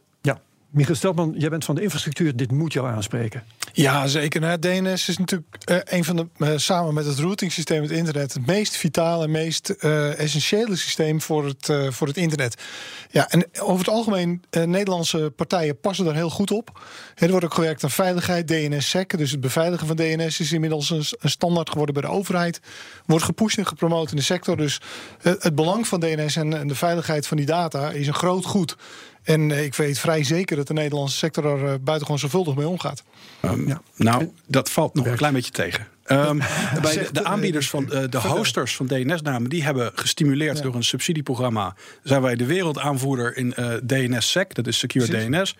Michiel 0.74 0.94
Steltman, 0.94 1.34
jij 1.36 1.48
bent 1.48 1.64
van 1.64 1.74
de 1.74 1.82
infrastructuur, 1.82 2.36
dit 2.36 2.50
moet 2.50 2.72
jou 2.72 2.88
aanspreken. 2.88 3.42
Ja, 3.72 4.06
zeker. 4.06 4.40
Nou, 4.40 4.58
DNS 4.58 5.08
is 5.08 5.18
natuurlijk 5.18 5.56
uh, 5.70 5.76
een 5.84 6.04
van 6.04 6.16
de, 6.16 6.26
uh, 6.38 6.52
samen 6.56 6.94
met 6.94 7.06
het 7.06 7.18
routing 7.18 7.52
systeem, 7.52 7.82
het 7.82 7.90
internet, 7.90 8.34
het 8.34 8.46
meest 8.46 8.76
vitale 8.76 9.28
meest 9.28 9.74
uh, 9.78 10.18
essentiële 10.18 10.76
systeem 10.76 11.20
voor 11.20 11.46
het, 11.46 11.72
voor 11.88 12.06
het 12.06 12.16
internet. 12.16 12.62
Ja, 13.10 13.30
en 13.30 13.46
over 13.60 13.78
het 13.78 13.94
algemeen, 13.94 14.42
Nederlandse 14.50 15.32
partijen 15.36 15.80
passen 15.80 16.04
daar 16.04 16.14
heel 16.14 16.30
goed 16.30 16.50
op. 16.50 16.80
Er 17.14 17.30
wordt 17.30 17.44
ook 17.44 17.54
gewerkt 17.54 17.84
aan 17.84 17.90
veiligheid, 17.90 18.48
DNS-sec. 18.48 19.18
Dus 19.18 19.30
het 19.30 19.40
beveiligen 19.40 19.86
van 19.86 19.96
DNS 19.96 20.40
is 20.40 20.52
inmiddels 20.52 20.90
een, 20.90 21.04
standaard 21.30 21.70
geworden 21.70 21.94
bij 21.94 22.02
de 22.02 22.16
overheid. 22.16 22.60
Wordt 23.06 23.24
gepusht 23.24 23.58
en 23.58 23.66
gepromoot 23.66 24.10
in 24.10 24.16
de 24.16 24.22
sector. 24.22 24.56
Dus 24.56 24.80
het 25.22 25.54
belang 25.54 25.86
van 25.86 26.00
DNS 26.00 26.36
en 26.36 26.68
de 26.68 26.74
veiligheid 26.74 27.26
van 27.26 27.36
die 27.36 27.46
data 27.46 27.90
is 27.90 28.06
een 28.06 28.14
groot 28.14 28.44
goed. 28.44 28.76
En 29.24 29.50
uh, 29.50 29.64
ik 29.64 29.74
weet 29.74 29.98
vrij 29.98 30.24
zeker 30.24 30.56
dat 30.56 30.66
de 30.66 30.72
Nederlandse 30.72 31.16
sector 31.16 31.44
er 31.44 31.58
uh, 31.58 31.74
buitengewoon 31.80 32.18
zorgvuldig 32.18 32.54
mee 32.54 32.68
omgaat. 32.68 33.02
Um, 33.44 33.68
ja. 33.68 33.82
Nou, 33.96 34.30
dat 34.46 34.70
valt 34.70 34.94
nog 34.94 35.06
een 35.06 35.16
klein 35.16 35.34
beetje 35.34 35.50
tegen. 35.50 35.86
Um, 36.06 36.38
bij 36.82 36.92
de, 36.92 37.08
de, 37.12 37.24
aanbieders 37.24 37.70
van 37.70 37.88
uh, 37.92 38.02
de 38.10 38.18
hosters 38.18 38.76
van 38.76 38.86
DNS-namen, 38.86 39.50
die 39.50 39.62
hebben 39.62 39.92
gestimuleerd 39.94 40.56
ja. 40.56 40.62
door 40.62 40.74
een 40.74 40.84
subsidieprogramma. 40.84 41.74
Zijn 42.02 42.22
wij 42.22 42.36
de 42.36 42.46
wereldaanvoerder 42.46 43.36
in 43.36 43.54
DNS-SEC, 43.86 44.54
dat 44.54 44.66
is 44.66 44.78
Secure 44.78 45.06
Precies. 45.06 45.28
DNS. 45.28 45.56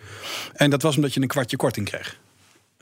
En 0.53 0.69
dat 0.69 0.81
was 0.81 0.95
omdat 0.95 1.13
je 1.13 1.21
een 1.21 1.27
kwartje 1.27 1.57
korting 1.57 1.89
kreeg. 1.89 2.17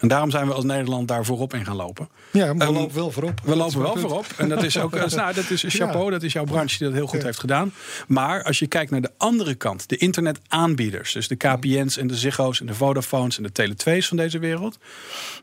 En 0.03 0.09
daarom 0.09 0.31
zijn 0.31 0.47
we 0.47 0.53
als 0.53 0.63
Nederland 0.63 1.07
daar 1.07 1.25
voorop 1.25 1.53
in 1.53 1.65
gaan 1.65 1.75
lopen. 1.75 2.09
Ja, 2.31 2.45
maar 2.45 2.67
we 2.67 2.73
um, 2.73 2.79
lopen 2.79 2.95
wel 2.95 3.11
voorop. 3.11 3.41
We 3.43 3.55
lopen 3.55 3.81
wel 3.81 3.97
voorop. 3.97 4.25
En 4.37 4.49
dat 4.49 4.63
is 4.63 4.79
ook 4.79 4.91
nou, 5.15 5.33
dat 5.33 5.49
is 5.49 5.63
chapeau, 5.67 6.05
ja. 6.05 6.11
dat 6.11 6.23
is 6.23 6.33
jouw 6.33 6.43
branche 6.43 6.77
die 6.77 6.87
dat 6.87 6.95
heel 6.95 7.07
goed 7.07 7.19
ja. 7.19 7.25
heeft 7.25 7.39
gedaan. 7.39 7.73
Maar 8.07 8.43
als 8.43 8.59
je 8.59 8.67
kijkt 8.67 8.91
naar 8.91 9.01
de 9.01 9.11
andere 9.17 9.55
kant, 9.55 9.89
de 9.89 9.97
internetaanbieders, 9.97 11.13
dus 11.13 11.27
de 11.27 11.35
KPN's 11.35 11.97
en 11.97 12.07
de 12.07 12.15
Ziggo's 12.15 12.59
en 12.59 12.65
de 12.65 12.73
Vodafones 12.73 13.37
en 13.37 13.43
de 13.43 13.49
Tele2's 13.61 14.07
van 14.07 14.17
deze 14.17 14.39
wereld, 14.39 14.77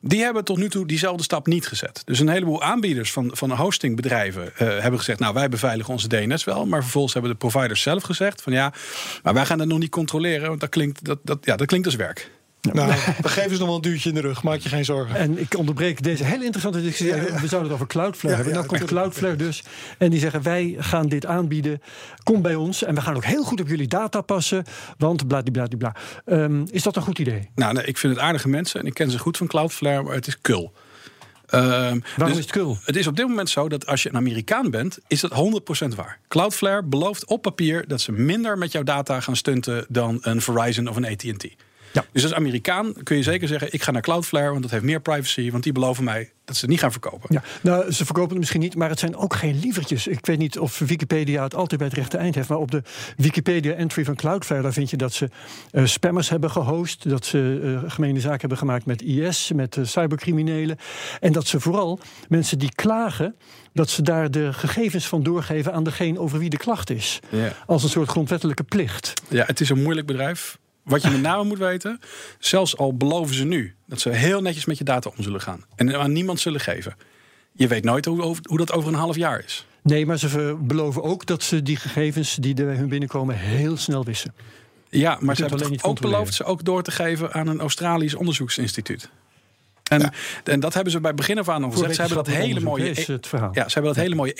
die 0.00 0.22
hebben 0.22 0.44
tot 0.44 0.56
nu 0.56 0.68
toe 0.68 0.86
diezelfde 0.86 1.22
stap 1.22 1.46
niet 1.46 1.66
gezet. 1.66 2.02
Dus 2.04 2.18
een 2.18 2.28
heleboel 2.28 2.62
aanbieders 2.62 3.12
van, 3.12 3.30
van 3.32 3.50
hostingbedrijven 3.50 4.44
uh, 4.44 4.58
hebben 4.58 4.98
gezegd, 4.98 5.18
nou 5.18 5.34
wij 5.34 5.48
beveiligen 5.48 5.92
onze 5.92 6.08
DNS 6.08 6.44
wel, 6.44 6.66
maar 6.66 6.82
vervolgens 6.82 7.12
hebben 7.12 7.30
de 7.30 7.36
providers 7.36 7.82
zelf 7.82 8.02
gezegd 8.02 8.42
van 8.42 8.52
ja, 8.52 8.72
maar 9.22 9.34
wij 9.34 9.46
gaan 9.46 9.58
dat 9.58 9.66
nog 9.66 9.78
niet 9.78 9.90
controleren, 9.90 10.48
want 10.48 10.60
dat 10.60 10.68
klinkt, 10.68 11.04
dat, 11.04 11.18
dat, 11.22 11.38
ja, 11.42 11.56
dat 11.56 11.66
klinkt 11.66 11.86
als 11.86 11.96
werk. 11.96 12.30
Nou, 12.60 12.92
we 13.22 13.28
geven 13.28 13.50
ze 13.50 13.58
nog 13.58 13.66
wel 13.66 13.76
een 13.76 13.82
duwtje 13.82 14.08
in 14.08 14.14
de 14.14 14.20
rug, 14.20 14.42
maak 14.42 14.58
je 14.58 14.68
geen 14.68 14.84
zorgen. 14.84 15.16
En 15.16 15.38
ik 15.38 15.56
onderbreek 15.56 16.02
deze 16.02 16.24
hele 16.24 16.44
interessante 16.44 16.82
discussie. 16.82 17.14
We 17.14 17.48
zouden 17.48 17.62
het 17.62 17.72
over 17.72 17.86
Cloudflare 17.86 18.34
hebben. 18.34 18.54
Nou 18.54 18.66
komt 18.66 18.84
Cloudflare 18.84 19.36
dus. 19.36 19.64
En 19.98 20.10
die 20.10 20.20
zeggen: 20.20 20.42
wij 20.42 20.74
gaan 20.78 21.08
dit 21.08 21.26
aanbieden. 21.26 21.82
Kom 22.22 22.42
bij 22.42 22.54
ons. 22.54 22.84
En 22.84 22.94
we 22.94 23.00
gaan 23.00 23.16
ook 23.16 23.24
heel 23.24 23.44
goed 23.44 23.60
op 23.60 23.68
jullie 23.68 23.88
data 23.88 24.20
passen. 24.20 24.64
Want 24.98 25.28
bladibladibla. 25.28 25.94
Um, 26.26 26.64
is 26.70 26.82
dat 26.82 26.96
een 26.96 27.02
goed 27.02 27.18
idee? 27.18 27.50
Nou, 27.54 27.74
nee, 27.74 27.84
ik 27.84 27.98
vind 27.98 28.14
het 28.14 28.22
aardige 28.22 28.48
mensen. 28.48 28.80
En 28.80 28.86
ik 28.86 28.94
ken 28.94 29.10
ze 29.10 29.18
goed 29.18 29.36
van 29.36 29.46
Cloudflare, 29.46 30.02
maar 30.02 30.14
het 30.14 30.26
is 30.26 30.40
kul. 30.40 30.72
Um, 31.54 31.60
Waarom 31.60 32.02
dus 32.16 32.28
is 32.28 32.36
het 32.36 32.50
kul? 32.50 32.78
Het 32.84 32.96
is 32.96 33.06
op 33.06 33.16
dit 33.16 33.26
moment 33.26 33.50
zo 33.50 33.68
dat 33.68 33.86
als 33.86 34.02
je 34.02 34.08
een 34.08 34.16
Amerikaan 34.16 34.70
bent, 34.70 34.98
is 35.06 35.20
dat 35.20 35.32
100% 35.84 35.94
waar. 35.94 36.18
Cloudflare 36.28 36.82
belooft 36.82 37.26
op 37.26 37.42
papier 37.42 37.84
dat 37.86 38.00
ze 38.00 38.12
minder 38.12 38.58
met 38.58 38.72
jouw 38.72 38.82
data 38.82 39.20
gaan 39.20 39.36
stunten 39.36 39.86
dan 39.88 40.18
een 40.20 40.40
Verizon 40.40 40.88
of 40.88 40.96
een 40.96 41.06
AT&T. 41.06 41.46
Dus 42.12 42.22
als 42.22 42.34
Amerikaan 42.34 42.94
kun 43.02 43.16
je 43.16 43.22
zeker 43.22 43.48
zeggen: 43.48 43.72
ik 43.72 43.82
ga 43.82 43.90
naar 43.90 44.02
Cloudflare, 44.02 44.50
want 44.50 44.62
dat 44.62 44.70
heeft 44.70 44.84
meer 44.84 45.00
privacy. 45.00 45.50
Want 45.50 45.62
die 45.62 45.72
beloven 45.72 46.04
mij 46.04 46.30
dat 46.50 46.58
ze 46.58 46.64
het 46.64 46.74
niet 46.74 46.80
gaan 46.80 46.92
verkopen. 46.92 47.28
Ja, 47.32 47.42
nou, 47.62 47.92
ze 47.92 48.04
verkopen 48.04 48.30
het 48.30 48.38
misschien 48.38 48.60
niet, 48.60 48.74
maar 48.74 48.88
het 48.88 48.98
zijn 48.98 49.16
ook 49.16 49.34
geen 49.34 49.58
lievertjes. 49.58 50.06
Ik 50.06 50.26
weet 50.26 50.38
niet 50.38 50.58
of 50.58 50.78
Wikipedia 50.78 51.42
het 51.42 51.54
altijd 51.54 51.80
bij 51.80 51.88
het 51.88 51.98
rechte 51.98 52.16
eind 52.16 52.34
heeft, 52.34 52.48
maar 52.48 52.58
op 52.58 52.70
de 52.70 52.82
Wikipedia-entry 53.16 54.04
van 54.04 54.14
Cloudflare 54.14 54.62
daar 54.62 54.72
vind 54.72 54.90
je 54.90 54.96
dat 54.96 55.12
ze 55.12 55.28
uh, 55.72 55.86
spammers 55.86 56.28
hebben 56.28 56.50
gehost, 56.50 57.08
dat 57.08 57.26
ze 57.26 57.60
uh, 57.62 57.90
gemene 57.90 58.20
zaken 58.20 58.40
hebben 58.40 58.58
gemaakt 58.58 58.86
met 58.86 59.02
IS, 59.02 59.52
met 59.54 59.76
uh, 59.76 59.84
cybercriminelen. 59.84 60.76
En 61.20 61.32
dat 61.32 61.46
ze 61.46 61.60
vooral 61.60 61.98
mensen 62.28 62.58
die 62.58 62.74
klagen, 62.74 63.36
dat 63.72 63.90
ze 63.90 64.02
daar 64.02 64.30
de 64.30 64.52
gegevens 64.52 65.06
van 65.06 65.22
doorgeven 65.22 65.72
aan 65.72 65.84
degene 65.84 66.18
over 66.18 66.38
wie 66.38 66.50
de 66.50 66.56
klacht 66.56 66.90
is. 66.90 67.20
Ja. 67.28 67.52
Als 67.66 67.82
een 67.82 67.88
soort 67.88 68.08
grondwettelijke 68.08 68.62
plicht. 68.62 69.12
Ja, 69.28 69.44
het 69.46 69.60
is 69.60 69.68
een 69.68 69.82
moeilijk 69.82 70.06
bedrijf. 70.06 70.58
Wat 70.82 71.02
je 71.02 71.10
met 71.10 71.20
name 71.20 71.44
moet 71.44 71.58
weten, 71.58 72.00
zelfs 72.38 72.76
al 72.76 72.96
beloven 72.96 73.34
ze 73.34 73.44
nu 73.44 73.74
dat 73.86 74.00
ze 74.00 74.10
heel 74.10 74.40
netjes 74.40 74.64
met 74.64 74.78
je 74.78 74.84
data 74.84 75.10
om 75.16 75.22
zullen 75.22 75.40
gaan 75.40 75.64
en 75.76 75.98
aan 75.98 76.12
niemand 76.12 76.40
zullen 76.40 76.60
geven. 76.60 76.96
Je 77.52 77.66
weet 77.66 77.84
nooit 77.84 78.04
hoe, 78.04 78.36
hoe 78.42 78.58
dat 78.58 78.72
over 78.72 78.88
een 78.88 78.98
half 78.98 79.16
jaar 79.16 79.44
is. 79.44 79.66
Nee, 79.82 80.06
maar 80.06 80.18
ze 80.18 80.56
beloven 80.60 81.02
ook 81.02 81.26
dat 81.26 81.42
ze 81.42 81.62
die 81.62 81.76
gegevens 81.76 82.34
die 82.34 82.54
bij 82.54 82.74
hun 82.74 82.88
binnenkomen 82.88 83.36
heel 83.36 83.76
snel 83.76 84.04
wissen. 84.04 84.34
Ja, 84.88 85.18
maar 85.20 85.36
ze 85.36 85.44
hebben 85.46 85.82
ook 85.82 86.00
beloofd 86.00 86.34
ze 86.34 86.44
ook 86.44 86.64
door 86.64 86.82
te 86.82 86.90
geven 86.90 87.32
aan 87.32 87.46
een 87.46 87.60
Australisch 87.60 88.14
onderzoeksinstituut. 88.14 89.10
En, 89.90 90.00
ja. 90.00 90.12
en 90.44 90.60
dat 90.60 90.74
hebben 90.74 90.92
ze 90.92 91.00
bij 91.00 91.14
begin 91.14 91.38
af 91.38 91.48
aan 91.48 91.64
al 91.64 91.70
gezegd. 91.70 91.94
Ze 91.94 92.00
hebben 92.00 92.24
dat 92.24 92.34
hele 92.34 92.60
mooie. 92.60 92.90
Is 92.90 93.06
het 93.06 93.26
verhaal. 93.26 93.50
Ja, 93.52 93.68
ze 93.68 93.72
hebben 93.72 93.94
dat 93.94 94.02
hele 94.02 94.14
mooie 94.14 94.34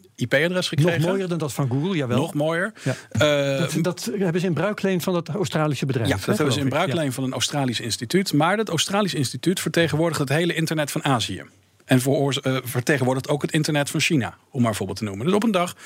1.1.1.1 0.00 0.10
IP-adres 0.16 0.68
gekregen. 0.68 1.00
Nog 1.00 1.10
mooier 1.10 1.28
dan 1.28 1.38
dat 1.38 1.52
van 1.52 1.68
Google, 1.68 1.96
jawel. 1.96 2.18
Nog 2.18 2.34
mooier. 2.34 2.72
Ja. 2.82 2.94
Uh, 3.12 3.60
dat, 3.60 3.76
dat, 3.82 4.10
hebben 4.18 4.40
ze 4.40 4.46
in 4.46 4.52
bruikleen 4.52 5.00
van 5.00 5.12
dat 5.12 5.28
Australische 5.28 5.86
bedrijf. 5.86 6.08
Ja, 6.08 6.16
dat 6.16 6.24
hè, 6.24 6.34
hebben 6.34 6.54
ze 6.54 6.60
in 6.60 6.68
bruikleen 6.68 7.04
ja. 7.04 7.12
van 7.12 7.24
een 7.24 7.32
Australisch 7.32 7.80
instituut. 7.80 8.32
Maar 8.32 8.56
dat 8.56 8.68
Australisch 8.68 9.14
instituut 9.14 9.60
vertegenwoordigt 9.60 10.20
het 10.20 10.28
hele 10.28 10.54
internet 10.54 10.90
van 10.90 11.04
Azië. 11.04 11.42
En 11.84 12.00
uh, 12.06 12.56
vertegenwoordigt 12.62 13.28
ook 13.28 13.42
het 13.42 13.52
internet 13.52 13.90
van 13.90 14.00
China, 14.00 14.34
om 14.50 14.62
maar 14.62 14.74
voorbeeld 14.74 14.98
te 14.98 15.04
noemen. 15.04 15.26
Dus 15.26 15.34
op 15.34 15.42
een 15.42 15.50
dag 15.50 15.76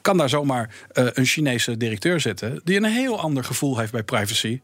kan 0.00 0.16
daar 0.16 0.28
zomaar 0.28 0.74
uh, 0.92 1.06
een 1.12 1.24
Chinese 1.24 1.76
directeur 1.76 2.20
zitten... 2.20 2.60
die 2.64 2.76
een 2.76 2.84
heel 2.84 3.20
ander 3.20 3.44
gevoel 3.44 3.78
heeft 3.78 3.92
bij 3.92 4.02
privacy 4.02 4.60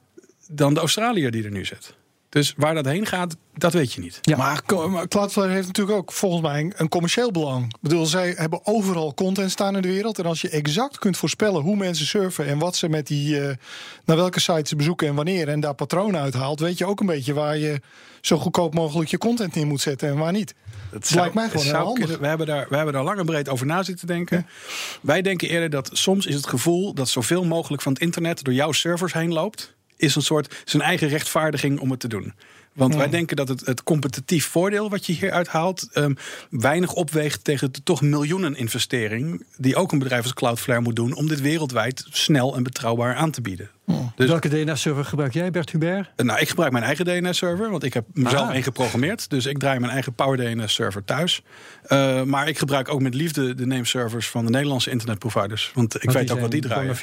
dan 0.48 0.74
de 0.74 0.80
Australiër 0.80 1.30
die 1.30 1.44
er 1.44 1.50
nu 1.50 1.64
zit. 1.64 1.94
Dus 2.32 2.54
waar 2.56 2.74
dat 2.74 2.84
heen 2.84 3.06
gaat, 3.06 3.36
dat 3.54 3.72
weet 3.72 3.92
je 3.92 4.00
niet. 4.00 4.18
Ja. 4.22 4.36
Maar 4.36 4.62
Cloudflare 5.08 5.52
heeft 5.52 5.66
natuurlijk 5.66 5.98
ook 5.98 6.12
volgens 6.12 6.42
mij 6.42 6.72
een 6.76 6.88
commercieel 6.88 7.30
belang. 7.30 7.64
Ik 7.64 7.80
bedoel, 7.80 8.06
zij 8.06 8.34
hebben 8.36 8.66
overal 8.66 9.14
content 9.14 9.50
staan 9.50 9.76
in 9.76 9.82
de 9.82 9.88
wereld. 9.88 10.18
En 10.18 10.24
als 10.24 10.40
je 10.40 10.48
exact 10.48 10.98
kunt 10.98 11.16
voorspellen 11.16 11.62
hoe 11.62 11.76
mensen 11.76 12.06
surfen 12.06 12.46
en 12.46 12.58
wat 12.58 12.76
ze 12.76 12.88
met 12.88 13.06
die. 13.06 13.40
Uh, 13.40 13.50
naar 14.04 14.16
welke 14.16 14.40
sites 14.40 14.68
ze 14.68 14.76
bezoeken 14.76 15.08
en 15.08 15.14
wanneer. 15.14 15.48
en 15.48 15.60
daar 15.60 15.74
patronen 15.74 16.20
uithaalt, 16.20 16.60
weet 16.60 16.78
je 16.78 16.86
ook 16.86 17.00
een 17.00 17.06
beetje 17.06 17.34
waar 17.34 17.56
je 17.56 17.80
zo 18.20 18.38
goedkoop 18.38 18.74
mogelijk 18.74 19.10
je 19.10 19.18
content 19.18 19.56
in 19.56 19.68
moet 19.68 19.80
zetten 19.80 20.08
en 20.08 20.16
waar 20.16 20.32
niet. 20.32 20.54
Dat 20.90 21.10
lijkt 21.10 21.34
mij 21.34 21.48
gewoon 21.48 21.64
heel 21.66 21.74
handig. 21.74 22.18
We 22.18 22.26
hebben, 22.26 22.46
daar, 22.46 22.66
we 22.68 22.76
hebben 22.76 22.94
daar 22.94 23.04
lang 23.04 23.18
en 23.18 23.26
breed 23.26 23.48
over 23.48 23.66
na 23.66 23.82
zitten 23.82 24.06
denken. 24.06 24.36
Ja. 24.36 24.44
Wij 25.00 25.22
denken 25.22 25.48
eerder 25.48 25.70
dat 25.70 25.90
soms 25.92 26.26
is 26.26 26.34
het 26.34 26.46
gevoel 26.46 26.94
dat 26.94 27.08
zoveel 27.08 27.44
mogelijk 27.44 27.82
van 27.82 27.92
het 27.92 28.02
internet 28.02 28.44
door 28.44 28.54
jouw 28.54 28.72
servers 28.72 29.12
heen 29.12 29.32
loopt 29.32 29.74
is 29.96 30.14
een 30.14 30.22
soort 30.22 30.62
zijn 30.64 30.82
eigen 30.82 31.08
rechtvaardiging 31.08 31.80
om 31.80 31.90
het 31.90 32.00
te 32.00 32.08
doen. 32.08 32.34
Want 32.72 32.94
wij 32.94 33.08
denken 33.08 33.36
dat 33.36 33.48
het, 33.48 33.66
het 33.66 33.82
competitief 33.82 34.46
voordeel 34.46 34.90
wat 34.90 35.06
je 35.06 35.12
hier 35.12 35.30
uithaalt... 35.30 35.88
Um, 35.94 36.16
weinig 36.50 36.92
opweegt 36.92 37.44
tegen 37.44 37.72
de 37.72 37.82
toch 37.82 38.02
miljoenen 38.02 38.54
investering... 38.54 39.44
die 39.56 39.76
ook 39.76 39.92
een 39.92 39.98
bedrijf 39.98 40.22
als 40.22 40.34
Cloudflare 40.34 40.80
moet 40.80 40.96
doen... 40.96 41.14
om 41.14 41.28
dit 41.28 41.40
wereldwijd 41.40 42.06
snel 42.10 42.56
en 42.56 42.62
betrouwbaar 42.62 43.14
aan 43.14 43.30
te 43.30 43.40
bieden. 43.40 43.70
Dus, 44.16 44.28
Welke 44.28 44.48
DNS-server 44.48 45.04
gebruik 45.04 45.32
jij, 45.32 45.50
Bert 45.50 45.70
Hubert? 45.70 46.10
Nou, 46.16 46.40
ik 46.40 46.48
gebruik 46.48 46.72
mijn 46.72 46.84
eigen 46.84 47.04
DNS-server, 47.04 47.70
want 47.70 47.82
ik 47.82 47.94
heb 47.94 48.04
mezelf 48.12 48.48
ah. 48.48 48.54
één 48.54 48.62
geprogrammeerd. 48.62 49.30
Dus 49.30 49.46
ik 49.46 49.58
draai 49.58 49.78
mijn 49.78 49.92
eigen 49.92 50.14
Power 50.14 50.36
DNS-server 50.36 51.04
thuis. 51.04 51.42
Uh, 51.88 52.22
maar 52.22 52.48
ik 52.48 52.58
gebruik 52.58 52.88
ook 52.88 53.00
met 53.00 53.14
liefde 53.14 53.54
de 53.54 53.66
nameservers 53.66 54.28
van 54.28 54.44
de 54.44 54.50
Nederlandse 54.50 54.90
internetproviders. 54.90 55.70
Want 55.74 55.94
ik 55.94 56.02
want 56.02 56.16
weet 56.16 56.30
ook 56.30 56.40
wat 56.40 56.50
die 56.50 56.60
draaien. 56.60 56.96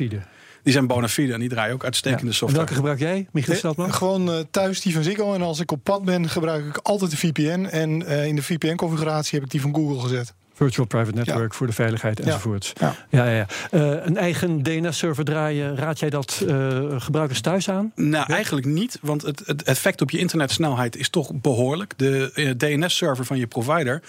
Die 0.63 0.73
zijn 0.73 0.87
bona 0.87 1.07
fide 1.07 1.33
en 1.33 1.39
die 1.39 1.49
draaien 1.49 1.73
ook 1.73 1.83
uitstekende 1.83 2.25
ja. 2.25 2.31
software. 2.31 2.51
En 2.51 2.57
welke 2.57 2.73
gebruik 2.73 2.99
jij, 2.99 3.27
Michiel 3.31 3.55
Steltman? 3.55 3.93
Gewoon 3.93 4.29
uh, 4.29 4.39
thuis 4.51 4.81
die 4.81 4.93
van 4.93 5.03
Ziggo. 5.03 5.33
En 5.33 5.41
als 5.41 5.59
ik 5.59 5.71
op 5.71 5.83
pad 5.83 6.03
ben, 6.03 6.29
gebruik 6.29 6.65
ik 6.65 6.77
altijd 6.77 7.11
de 7.11 7.17
VPN. 7.17 7.65
En 7.65 8.01
uh, 8.01 8.25
in 8.25 8.35
de 8.35 8.43
VPN-configuratie 8.43 9.35
heb 9.35 9.43
ik 9.43 9.51
die 9.51 9.61
van 9.61 9.75
Google 9.75 9.99
gezet. 9.99 10.33
Virtual 10.59 10.87
Private 10.87 11.17
Network 11.17 11.53
voor 11.53 11.67
de 11.67 11.73
veiligheid 11.73 12.19
enzovoort. 12.19 12.73
Ja. 12.79 12.95
Ja. 13.09 13.25
Ja, 13.25 13.31
ja, 13.31 13.47
uh, 13.71 14.05
een 14.05 14.17
eigen 14.17 14.63
DNS-server 14.63 15.23
draaien, 15.23 15.75
raad 15.75 15.99
jij 15.99 16.09
dat 16.09 16.43
uh, 16.47 17.01
gebruikers 17.01 17.41
thuis 17.41 17.69
aan? 17.69 17.91
Nou, 17.95 18.33
eigenlijk 18.33 18.67
niet, 18.67 18.97
want 19.01 19.21
het, 19.21 19.41
het, 19.45 19.63
effect 19.63 20.01
op 20.01 20.11
je 20.11 20.17
internetsnelheid 20.17 20.95
is 20.95 21.09
toch 21.09 21.31
behoorlijk. 21.33 21.93
De 21.97 22.31
uh, 22.35 22.49
DNS-server 22.51 23.25
van 23.25 23.37
je 23.37 23.47
provider, 23.47 24.01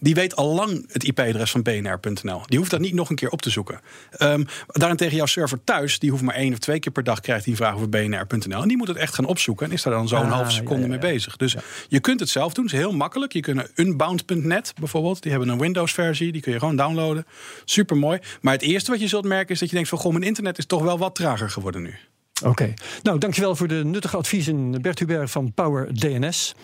die 0.00 0.14
weet 0.14 0.36
al 0.36 0.54
lang 0.54 0.92
het 0.92 1.04
IP-adres 1.04 1.50
van 1.50 1.62
bnr.nl. 1.62 2.42
Die 2.46 2.58
hoeft 2.58 2.70
dat 2.70 2.80
niet 2.80 2.94
nog 2.94 3.10
een 3.10 3.16
keer 3.16 3.30
op 3.30 3.42
te 3.42 3.50
zoeken. 3.50 3.80
Um, 4.18 4.46
daarentegen 4.66 5.16
jouw 5.16 5.26
server 5.26 5.64
thuis, 5.64 5.98
die 5.98 6.10
hoeft 6.10 6.22
maar 6.22 6.34
één 6.34 6.52
of 6.52 6.58
twee 6.58 6.78
keer 6.78 6.92
per 6.92 7.04
dag 7.04 7.20
krijgt 7.20 7.44
die 7.44 7.56
vraag 7.56 7.74
over 7.74 7.88
bnr.nl. 7.88 8.62
En 8.62 8.68
die 8.68 8.76
moet 8.76 8.88
het 8.88 8.96
echt 8.96 9.14
gaan 9.14 9.26
opzoeken 9.26 9.66
en 9.66 9.72
is 9.72 9.82
daar 9.82 9.92
dan 9.92 10.08
zo'n 10.08 10.18
ah, 10.18 10.32
halve 10.32 10.50
seconde 10.50 10.88
mee 10.88 10.98
bezig. 10.98 11.36
Dus 11.36 11.56
je 11.88 12.00
kunt 12.00 12.20
het 12.20 12.28
zelf 12.28 12.52
doen, 12.52 12.64
het 12.64 12.74
is 12.74 12.80
heel 12.80 12.92
makkelijk. 12.92 13.32
Je 13.32 13.40
kunt 13.40 13.70
unbound.net 13.74 14.72
bijvoorbeeld, 14.78 15.22
die 15.22 15.30
hebben 15.30 15.48
een 15.48 15.58
Windows 15.58 15.92
die 16.06 16.40
kun 16.40 16.52
je 16.52 16.58
gewoon 16.58 16.76
downloaden. 16.76 17.26
Super 17.64 17.96
mooi. 17.96 18.18
Maar 18.40 18.52
het 18.52 18.62
eerste 18.62 18.90
wat 18.90 19.00
je 19.00 19.08
zult 19.08 19.24
merken 19.24 19.54
is 19.54 19.58
dat 19.58 19.68
je 19.68 19.74
denkt 19.74 19.90
van 19.90 19.98
goh, 19.98 20.12
mijn 20.12 20.24
internet 20.24 20.58
is 20.58 20.66
toch 20.66 20.82
wel 20.82 20.98
wat 20.98 21.14
trager 21.14 21.50
geworden 21.50 21.82
nu. 21.82 21.94
Oké. 22.38 22.50
Okay. 22.50 22.74
Nou, 23.02 23.18
dankjewel 23.18 23.56
voor 23.56 23.68
de 23.68 23.84
nuttige 23.84 24.16
adviezen, 24.16 24.82
Bert 24.82 24.98
Hubert 24.98 25.30
van 25.30 25.52
Power 25.52 25.94
DNS. 25.94 26.54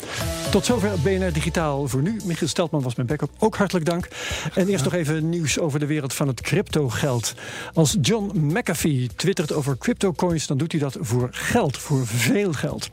Tot 0.51 0.65
zover 0.65 1.01
BNR 1.03 1.33
Digitaal 1.33 1.89
voor 1.89 2.03
nu. 2.03 2.17
Michiel 2.25 2.49
Steltman 2.49 2.83
was 2.83 2.95
mijn 2.95 3.09
backup. 3.09 3.31
Ook 3.39 3.57
hartelijk 3.57 3.85
dank. 3.85 4.09
En 4.55 4.69
eerst 4.69 4.85
nog 4.85 4.95
even 4.95 5.29
nieuws 5.29 5.59
over 5.59 5.79
de 5.79 5.87
wereld 5.87 6.15
van 6.15 6.29
het 6.29 6.41
cryptogeld. 6.41 7.35
Als 7.73 7.97
John 8.01 8.31
McAfee 8.35 9.09
twittert 9.17 9.53
over 9.53 9.79
cryptocoins, 9.79 10.47
dan 10.47 10.59
doet 10.59 10.73
hij 10.73 10.81
dat 10.81 10.97
voor 11.01 11.29
geld, 11.31 11.79
voor 11.79 12.07
veel 12.07 12.53
geld. 12.53 12.91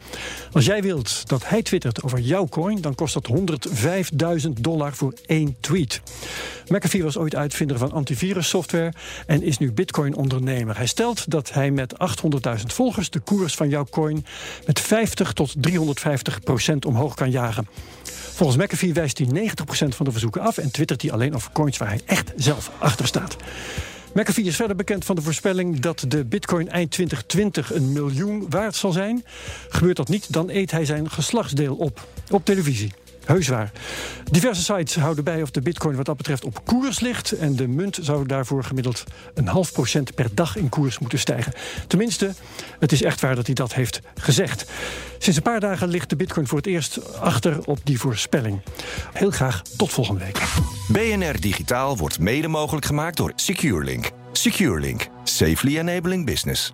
Als 0.52 0.66
jij 0.66 0.82
wilt 0.82 1.30
dat 1.30 1.48
hij 1.48 1.62
twittert 1.62 2.04
over 2.04 2.20
jouw 2.20 2.48
coin, 2.48 2.82
dan 2.82 2.96
kost 2.96 3.14
dat 3.14 3.30
105.000 4.46 4.50
dollar 4.60 4.94
voor 4.94 5.14
één 5.26 5.56
tweet. 5.60 6.02
McAfee 6.68 7.04
was 7.04 7.18
ooit 7.18 7.36
uitvinder 7.36 7.78
van 7.78 7.92
antivirussoftware 7.92 8.94
en 9.26 9.44
is 9.44 9.58
nu 9.58 9.72
Bitcoin-ondernemer. 9.72 10.78
Hij 10.78 10.86
stelt 10.86 11.32
dat 11.32 11.54
hij 11.54 11.72
met 11.72 11.94
800.000 11.94 12.66
volgers 12.74 13.10
de 13.10 13.20
koers 13.20 13.56
van 13.56 13.70
jouw 13.70 13.86
coin 13.90 14.26
met 14.66 14.80
50 14.80 15.34
tot 15.34 15.54
350 15.58 16.40
procent 16.40 16.86
omhoog 16.86 17.16
kan 17.16 17.32
jagen. 17.32 17.68
Volgens 18.34 18.64
McAfee 18.64 18.94
wijst 18.94 19.18
hij 19.18 19.28
90 19.28 19.66
procent 19.66 19.96
van 19.96 20.06
de 20.06 20.12
verzoeken 20.12 20.42
af 20.42 20.58
en 20.58 20.72
twittert 20.72 21.02
hij 21.02 21.12
alleen 21.12 21.36
over 21.36 21.52
coins 21.52 21.78
waar 21.78 21.88
hij 21.88 22.02
echt 22.06 22.32
zelf 22.36 22.72
achter 22.80 23.08
staat. 23.08 23.36
McAfee 24.14 24.46
is 24.46 24.56
verder 24.56 24.76
bekend 24.76 25.06
van 25.06 25.16
de 25.16 25.22
voorspelling 25.22 25.80
dat 25.80 26.06
de 26.08 26.26
bitcoin 26.26 26.70
eind 26.70 26.92
2020 26.92 27.74
een 27.74 27.92
miljoen 27.92 28.46
waard 28.50 28.76
zal 28.76 28.92
zijn. 28.92 29.26
Gebeurt 29.70 29.98
dat 29.98 30.10
niet, 30.10 30.34
dan 30.34 30.50
eet 30.50 30.72
hij 30.72 30.86
zijn 30.86 31.10
geslachtsdeel 31.10 31.76
op. 31.76 32.08
Op 32.30 32.46
televisie. 32.46 32.92
Heus 33.26 33.48
waar. 33.48 33.72
Diverse 34.32 34.64
sites 34.64 34.96
houden 34.96 35.24
bij 35.24 35.42
of 35.42 35.52
de 35.52 35.62
bitcoin 35.62 35.96
wat 35.96 36.06
dat 36.06 36.18
betreft 36.18 36.44
op 36.44 36.66
koers 36.66 37.00
ligt. 37.00 37.32
En 37.32 37.56
de 37.56 37.68
munt 37.68 38.00
zou 38.02 38.26
daarvoor 38.26 38.64
gemiddeld 38.64 39.04
een 39.34 39.48
half 39.48 39.72
procent 39.72 40.16
per 40.16 40.28
dag 40.34 40.56
in 40.56 40.70
koers 40.70 41.00
moeten 41.00 41.20
stijgen. 41.20 41.54
Tenminste, 41.88 42.34
het 42.80 42.92
is 42.92 43.04
echt 43.04 43.22
waar 43.22 43.36
dat 43.36 43.46
hij 43.46 43.56
dat 43.56 43.74
heeft 43.74 44.02
gezegd. 44.16 44.66
Sinds 45.18 45.38
een 45.38 45.44
paar 45.44 45.60
dagen 45.60 45.88
ligt 45.88 46.10
de 46.10 46.16
bitcoin 46.16 46.48
voor 46.48 46.58
het 46.58 46.68
eerst 46.68 47.20
achter 47.20 47.66
op 47.66 47.80
die 47.84 48.00
voorspelling. 48.00 48.62
Heel 49.14 49.32
graag 49.32 49.62
tot 49.78 49.92
volgende 49.92 50.24
week. 50.24 50.42
BNR 50.88 51.40
Digitaal 51.40 51.98
wordt 51.98 52.20
mede 52.20 52.48
mogelijk 52.48 52.86
gemaakt 52.86 53.18
door 53.18 53.32
SecureLink. 53.36 54.10
SecureLink. 54.32 55.08
Safely 55.24 55.78
enabling 55.78 56.26
business. 56.26 56.74